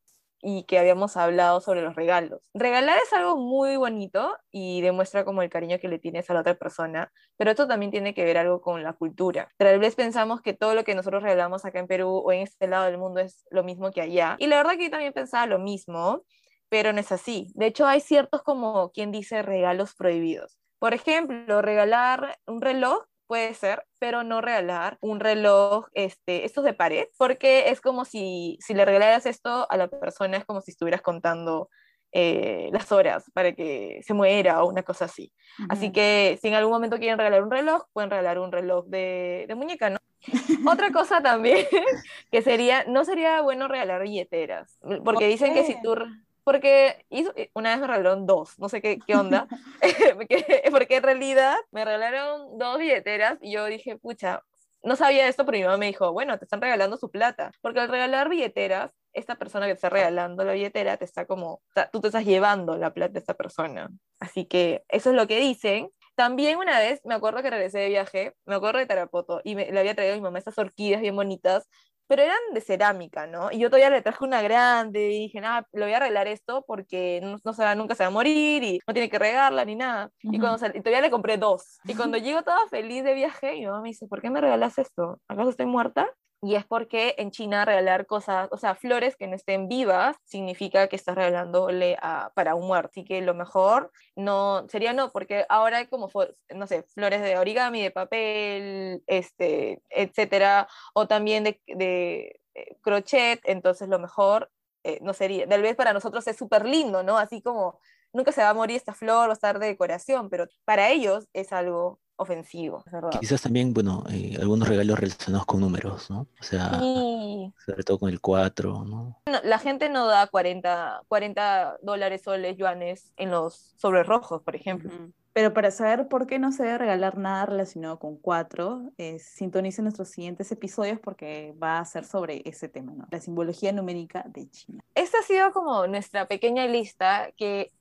y 0.45 0.65
que 0.65 0.79
habíamos 0.79 1.17
hablado 1.17 1.61
sobre 1.61 1.81
los 1.81 1.97
regalos. 1.97 2.41
Regalar 2.53 2.99
es 2.99 3.13
algo 3.15 3.37
muy 3.37 3.77
bonito 3.77 4.37
y 4.53 4.83
demuestra 4.83 5.25
como 5.25 5.43
el 5.43 5.49
cariño 5.49 5.79
que 5.81 5.89
le 5.89 5.99
tienes 5.99 6.29
a 6.29 6.35
la 6.35 6.41
otra 6.41 6.55
persona, 6.55 7.11
pero 7.39 7.51
esto 7.51 7.67
también 7.67 7.91
tiene 7.91 8.13
que 8.13 8.25
ver 8.25 8.37
algo 8.37 8.61
con 8.61 8.83
la 8.83 8.93
cultura. 8.93 9.51
Tal 9.57 9.79
vez 9.79 9.95
pensamos 9.95 10.43
que 10.43 10.53
todo 10.53 10.75
lo 10.75 10.85
que 10.85 10.95
nosotros 10.95 11.23
regalamos 11.23 11.65
acá 11.65 11.79
en 11.79 11.87
Perú 11.87 12.23
o 12.25 12.31
en 12.31 12.41
este 12.41 12.69
lado 12.69 12.85
del 12.85 12.99
mundo 12.99 13.21
es 13.21 13.47
lo 13.51 13.65
mismo 13.65 13.91
que 13.91 14.03
allá. 14.03 14.37
Y 14.39 14.47
la 14.47 14.57
verdad 14.57 14.77
que 14.77 14.85
yo 14.85 14.91
también 14.91 15.15
pensaba 15.15 15.47
lo 15.47 15.59
mismo, 15.59 16.25
pero 16.69 16.93
no 16.93 17.01
es 17.01 17.11
así. 17.11 17.51
De 17.55 17.67
hecho, 17.67 17.87
hay 17.87 18.01
ciertos 18.01 18.43
como 18.43 18.91
quien 18.91 19.13
dice 19.13 19.43
regalos 19.43 19.95
prohibidos. 19.95 20.59
Por 20.79 20.93
ejemplo, 20.93 21.63
regalar 21.63 22.39
un 22.47 22.61
reloj 22.61 23.05
puede 23.27 23.55
ser, 23.55 23.85
pero 23.99 24.23
no 24.23 24.41
regalar 24.41 24.99
un 25.01 25.21
reloj, 25.21 25.89
este, 25.93 26.45
estos 26.45 26.65
de 26.65 26.75
pared, 26.75 27.07
porque 27.19 27.71
es 27.71 27.81
como 27.81 28.05
si, 28.05 28.59
si 28.61 28.75
le 28.75 28.85
regalaras 28.85 29.27
esto 29.27 29.67
a 29.71 29.77
la 29.77 29.89
persona, 29.89 30.37
es 30.37 30.45
como 30.45 30.61
si 30.61 30.71
estuvieras 30.71 31.03
contando 31.03 31.69
eh, 32.17 32.71
las 32.73 32.93
horas 32.93 33.25
para 33.35 33.53
que 33.53 34.01
se 34.05 34.15
muera 34.15 34.63
o 34.63 34.69
una 34.69 34.85
cosa 34.85 35.07
así. 35.07 35.33
Así 35.69 35.91
que 35.91 36.39
si 36.41 36.47
en 36.47 36.55
algún 36.55 36.73
momento 36.73 36.99
quieren 36.99 37.19
regalar 37.19 37.43
un 37.43 37.51
reloj, 37.51 37.87
pueden 37.93 38.11
regalar 38.11 38.39
un 38.39 38.53
reloj 38.53 38.87
de, 38.87 39.47
de 39.49 39.55
muñeca, 39.57 39.91
¿no? 39.91 39.99
Otra 40.71 40.93
cosa 40.93 41.21
también 41.23 41.67
que 42.31 42.43
sería, 42.43 42.85
no 42.85 43.05
sería 43.05 43.43
bueno 43.43 43.67
regalar 43.67 44.03
billeteras, 44.03 44.79
porque 45.05 45.27
dicen 45.27 45.55
que 45.55 45.65
si 45.65 45.75
tú 45.83 45.97
porque 46.45 47.05
hizo, 47.09 47.33
eh, 47.37 47.51
una 47.55 47.71
vez 47.71 47.81
me 47.81 47.87
regalaron 47.87 48.27
dos, 48.27 48.59
no 48.59 48.69
sé 48.69 48.81
qué, 48.81 48.99
qué 49.05 49.17
onda, 49.17 49.49
porque, 50.71 50.97
en 50.97 51.03
realidad 51.03 51.57
me 51.73 51.85
regalaron 51.85 52.59
dos 52.59 52.79
billeteras 52.79 53.39
y 53.41 53.53
yo 53.53 53.65
dije, 53.67 53.97
pucha, 53.97 54.43
no 54.83 54.97
sabía 54.97 55.27
esto, 55.27 55.47
pero 55.47 55.57
mi 55.57 55.65
mamá 55.65 55.79
me 55.79 55.87
dijo, 55.87 56.13
bueno, 56.13 56.39
te 56.39 56.45
están 56.45 56.61
regalando 56.61 56.99
su 56.99 57.11
plata, 57.11 57.51
porque 57.63 57.81
al 57.81 57.89
regalar 57.89 58.29
billeteras, 58.29 58.93
esta 59.15 59.37
persona 59.37 59.67
que 59.67 59.73
te 59.73 59.77
está 59.77 59.89
regalando 59.91 60.45
la 60.45 60.53
billetera 60.53 60.97
te 60.97 61.05
está 61.05 61.25
como, 61.25 61.63
tú 61.93 62.01
te 62.01 62.09
estás 62.09 62.25
llevando 62.25 62.77
la 62.77 62.93
plata 62.93 63.15
de 63.15 63.21
esta 63.21 63.35
persona. 63.35 63.89
Así 64.21 64.45
que 64.45 64.85
eso 64.89 65.11
es 65.11 65.17
lo 65.17 65.27
que 65.27 65.39
dicen. 65.39 65.91
También 66.17 66.59
una 66.59 66.79
vez, 66.79 67.01
me 67.05 67.15
acuerdo 67.15 67.43
que 67.43 67.51
regresé 67.51 67.79
de 67.79 67.89
viaje, 67.89 68.35
me 68.45 68.57
acuerdo 68.57 68.79
de 68.79 68.87
Tarapoto, 68.87 69.41
y 69.43 69.55
me, 69.55 69.71
le 69.71 69.81
había 69.81 69.95
traído 69.95 70.15
a 70.15 70.17
mi 70.17 70.23
mamá 70.23 70.39
estas 70.39 70.59
orquídeas 70.59 71.01
bien 71.01 71.17
bonitas, 71.17 71.69
pero 72.07 72.23
eran 72.23 72.39
de 72.53 72.61
cerámica, 72.61 73.27
¿no? 73.27 73.51
Y 73.51 73.59
yo 73.59 73.69
todavía 73.71 73.91
le 73.91 74.03
traje 74.03 74.25
una 74.25 74.43
grande 74.43 75.11
y 75.11 75.19
dije, 75.21 75.41
nada, 75.41 75.67
le 75.73 75.85
voy 75.85 75.93
a 75.93 75.97
arreglar 75.97 76.29
esto 76.29 76.65
porque 76.67 77.21
no, 77.23 77.39
no 77.43 77.53
se 77.53 77.77
nunca 77.77 77.95
se 77.95 78.05
va 78.05 78.09
a 78.09 78.11
morir 78.11 78.63
y 78.63 78.81
no 78.87 78.95
tiene 78.95 79.11
que 79.11 79.19
regarla 79.19 79.65
ni 79.65 79.77
nada. 79.77 80.11
y, 80.23 80.39
cuando 80.39 80.67
y 80.67 80.81
todavía 80.81 81.01
le 81.01 81.11
compré 81.11 81.39
dos. 81.39 81.79
Y 81.85 81.95
cuando 81.95 82.19
llego 82.19 82.43
toda 82.43 82.69
feliz 82.69 83.05
de 83.05 83.15
viaje, 83.15 83.53
mi 83.53 83.67
mamá 83.67 83.81
me 83.81 83.89
dice, 83.89 84.07
¿por 84.07 84.21
qué 84.21 84.31
me 84.31 84.41
regalas 84.41 84.79
esto? 84.79 85.21
¿Acaso 85.29 85.51
estoy 85.51 85.67
muerta? 85.67 86.09
Y 86.45 86.57
es 86.57 86.67
porque 86.67 87.15
en 87.17 87.31
China 87.31 87.65
regalar 87.65 88.07
cosas, 88.07 88.49
o 88.51 88.59
sea, 88.59 88.75
flores 88.75 89.17
que 89.17 89.27
no 89.27 89.35
estén 89.35 89.67
vivas, 89.67 90.17
significa 90.25 90.89
que 90.89 90.97
estás 90.97 91.15
regalándole 91.15 91.97
para 92.35 92.55
un 92.55 92.67
muerto. 92.67 92.91
Así 92.91 93.05
que 93.05 93.23
lo 93.23 93.35
mejor 93.35 93.91
no 94.15 94.67
sería 94.69 94.93
no, 94.93 95.11
porque 95.11 95.47
ahora 95.49 95.79
hay 95.79 95.87
como, 95.87 96.11
no 96.55 96.67
sé, 96.67 96.83
flores 96.95 97.23
de 97.23 97.39
origami, 97.39 97.83
de 97.83 97.91
papel, 97.91 99.03
este, 99.07 99.83
etcétera, 99.89 100.69
o 100.93 101.07
también 101.09 101.45
de, 101.45 101.61
de 101.67 102.41
eh, 102.55 102.77
crochet, 102.83 103.41
entonces 103.45 103.89
lo 103.89 103.99
mejor 103.99 104.51
eh, 104.83 104.99
no 105.01 105.15
sería, 105.15 105.49
tal 105.49 105.63
vez 105.63 105.77
para 105.77 105.95
nosotros 105.95 106.27
es 106.27 106.37
súper 106.37 106.67
lindo, 106.67 107.03
¿no? 107.03 107.17
Así 107.17 107.41
como 107.41 107.81
nunca 108.13 108.33
se 108.33 108.43
va 108.43 108.51
a 108.51 108.55
morir 108.55 108.77
esta 108.77 108.93
flor, 108.95 109.29
va 109.29 109.33
a 109.33 109.35
estar 109.35 109.59
de 109.59 109.67
decoración, 109.67 110.29
pero 110.29 110.47
para 110.67 110.91
ellos 110.91 111.27
es 111.33 111.53
algo 111.55 112.01
ofensivo, 112.17 112.85
Quizás 113.21 113.43
también, 113.43 113.75
bueno, 113.75 114.05
eh, 114.11 114.37
algunos 114.41 114.69
regalos 114.69 114.99
relacionados 114.99 115.47
con 115.47 115.61
números, 115.61 116.11
¿no? 116.11 116.29
O 116.41 116.43
sea, 116.43 116.79
sobre 116.79 117.83
todo 117.85 117.99
con 117.99 118.09
el 118.09 118.21
4, 118.21 118.85
¿no? 118.85 119.21
La 119.43 119.59
gente 119.59 119.89
no 119.89 120.07
da 120.07 120.27
40, 120.27 121.03
40 121.09 121.79
dólares, 121.83 122.23
soles, 122.25 122.57
yuanes 122.57 123.13
en 123.17 123.31
los 123.31 123.75
sobres 123.77 124.07
rojos, 124.07 124.43
por 124.43 124.55
ejemplo. 124.55 124.91
Pero 125.33 125.53
para 125.53 125.73
saber 125.73 126.07
por 126.07 126.29
qué 126.29 126.39
no 126.39 126.53
se 126.53 126.63
debe 126.63 126.79
regalar 126.79 127.19
nada 127.19 127.47
relacionado 127.47 127.99
con 127.99 128.17
4, 128.17 128.93
eh, 128.99 129.19
sintonicen 129.19 129.85
nuestros 129.85 130.09
siguientes 130.09 130.53
episodios 130.53 131.01
porque 131.01 131.57
va 131.61 131.81
a 131.81 131.85
ser 131.85 132.05
sobre 132.05 132.43
ese 132.45 132.69
tema, 132.69 132.93
¿no? 132.95 133.09
La 133.11 133.21
simbología 133.21 133.73
numérica 133.73 134.25
de 134.29 134.49
China. 134.49 134.85
Esta 134.95 135.19
ha 135.19 135.23
sido 135.23 135.53
como 135.53 135.89
nuestra 135.89 136.29
pequeña 136.29 136.69
lista 136.69 137.33
que 137.37 137.73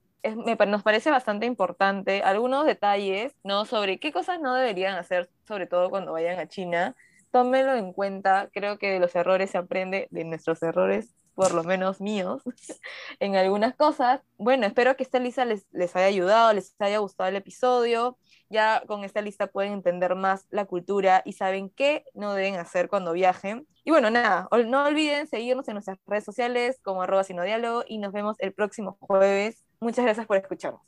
nos 0.67 0.83
parece 0.83 1.11
bastante 1.11 1.45
importante 1.45 2.21
algunos 2.23 2.65
detalles, 2.65 3.35
¿no? 3.43 3.65
Sobre 3.65 3.99
qué 3.99 4.11
cosas 4.11 4.39
no 4.39 4.53
deberían 4.53 4.95
hacer, 4.95 5.29
sobre 5.47 5.67
todo 5.67 5.89
cuando 5.89 6.13
vayan 6.13 6.39
a 6.39 6.47
China. 6.47 6.95
Tómenlo 7.31 7.75
en 7.75 7.93
cuenta, 7.93 8.49
creo 8.53 8.77
que 8.77 8.91
de 8.91 8.99
los 8.99 9.15
errores 9.15 9.51
se 9.51 9.57
aprende, 9.57 10.07
de 10.11 10.23
nuestros 10.23 10.61
errores, 10.63 11.15
por 11.35 11.53
lo 11.53 11.63
menos 11.63 11.99
míos, 11.99 12.43
en 13.19 13.35
algunas 13.35 13.75
cosas. 13.75 14.21
Bueno, 14.37 14.65
espero 14.65 14.95
que 14.95 15.03
esta 15.03 15.19
lista 15.19 15.43
les, 15.45 15.65
les 15.71 15.95
haya 15.95 16.05
ayudado, 16.05 16.53
les 16.53 16.75
haya 16.79 16.99
gustado 16.99 17.29
el 17.29 17.35
episodio. 17.35 18.17
Ya 18.49 18.83
con 18.87 19.03
esta 19.03 19.21
lista 19.21 19.47
pueden 19.47 19.73
entender 19.73 20.15
más 20.15 20.45
la 20.51 20.65
cultura 20.65 21.23
y 21.25 21.33
saben 21.33 21.71
qué 21.71 22.05
no 22.13 22.33
deben 22.35 22.55
hacer 22.55 22.87
cuando 22.87 23.13
viajen. 23.13 23.67
Y 23.83 23.89
bueno, 23.91 24.11
nada, 24.11 24.47
no 24.67 24.85
olviden 24.85 25.27
seguirnos 25.27 25.67
en 25.67 25.73
nuestras 25.73 25.97
redes 26.05 26.23
sociales 26.23 26.79
como 26.83 27.01
arroba 27.01 27.23
sinodiálogo 27.23 27.83
y 27.87 27.97
nos 27.97 28.13
vemos 28.13 28.35
el 28.39 28.53
próximo 28.53 28.95
jueves 28.99 29.62
Muchas 29.83 30.05
gracias 30.05 30.25
por 30.25 30.37
escucharnos. 30.37 30.81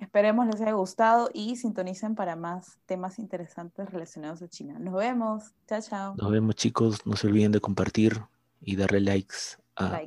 Esperemos 0.00 0.46
les 0.46 0.60
haya 0.60 0.72
gustado 0.72 1.30
y 1.32 1.56
sintonicen 1.56 2.14
para 2.16 2.34
más 2.34 2.78
temas 2.86 3.18
interesantes 3.18 3.88
relacionados 3.90 4.42
a 4.42 4.48
China. 4.48 4.78
Nos 4.80 4.94
vemos. 4.94 5.52
Chao, 5.68 5.80
chao. 5.80 6.14
Nos 6.16 6.30
vemos 6.30 6.56
chicos. 6.56 7.06
No 7.06 7.16
se 7.16 7.28
olviden 7.28 7.52
de 7.52 7.60
compartir 7.60 8.20
y 8.60 8.76
darle 8.76 9.00
likes 9.00 9.36
a 9.76 10.00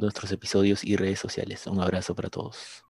nuestros 0.00 0.32
episodios 0.32 0.84
y 0.84 0.96
redes 0.96 1.20
sociales. 1.20 1.66
Un 1.66 1.80
abrazo 1.80 2.14
para 2.14 2.28
todos. 2.28 2.84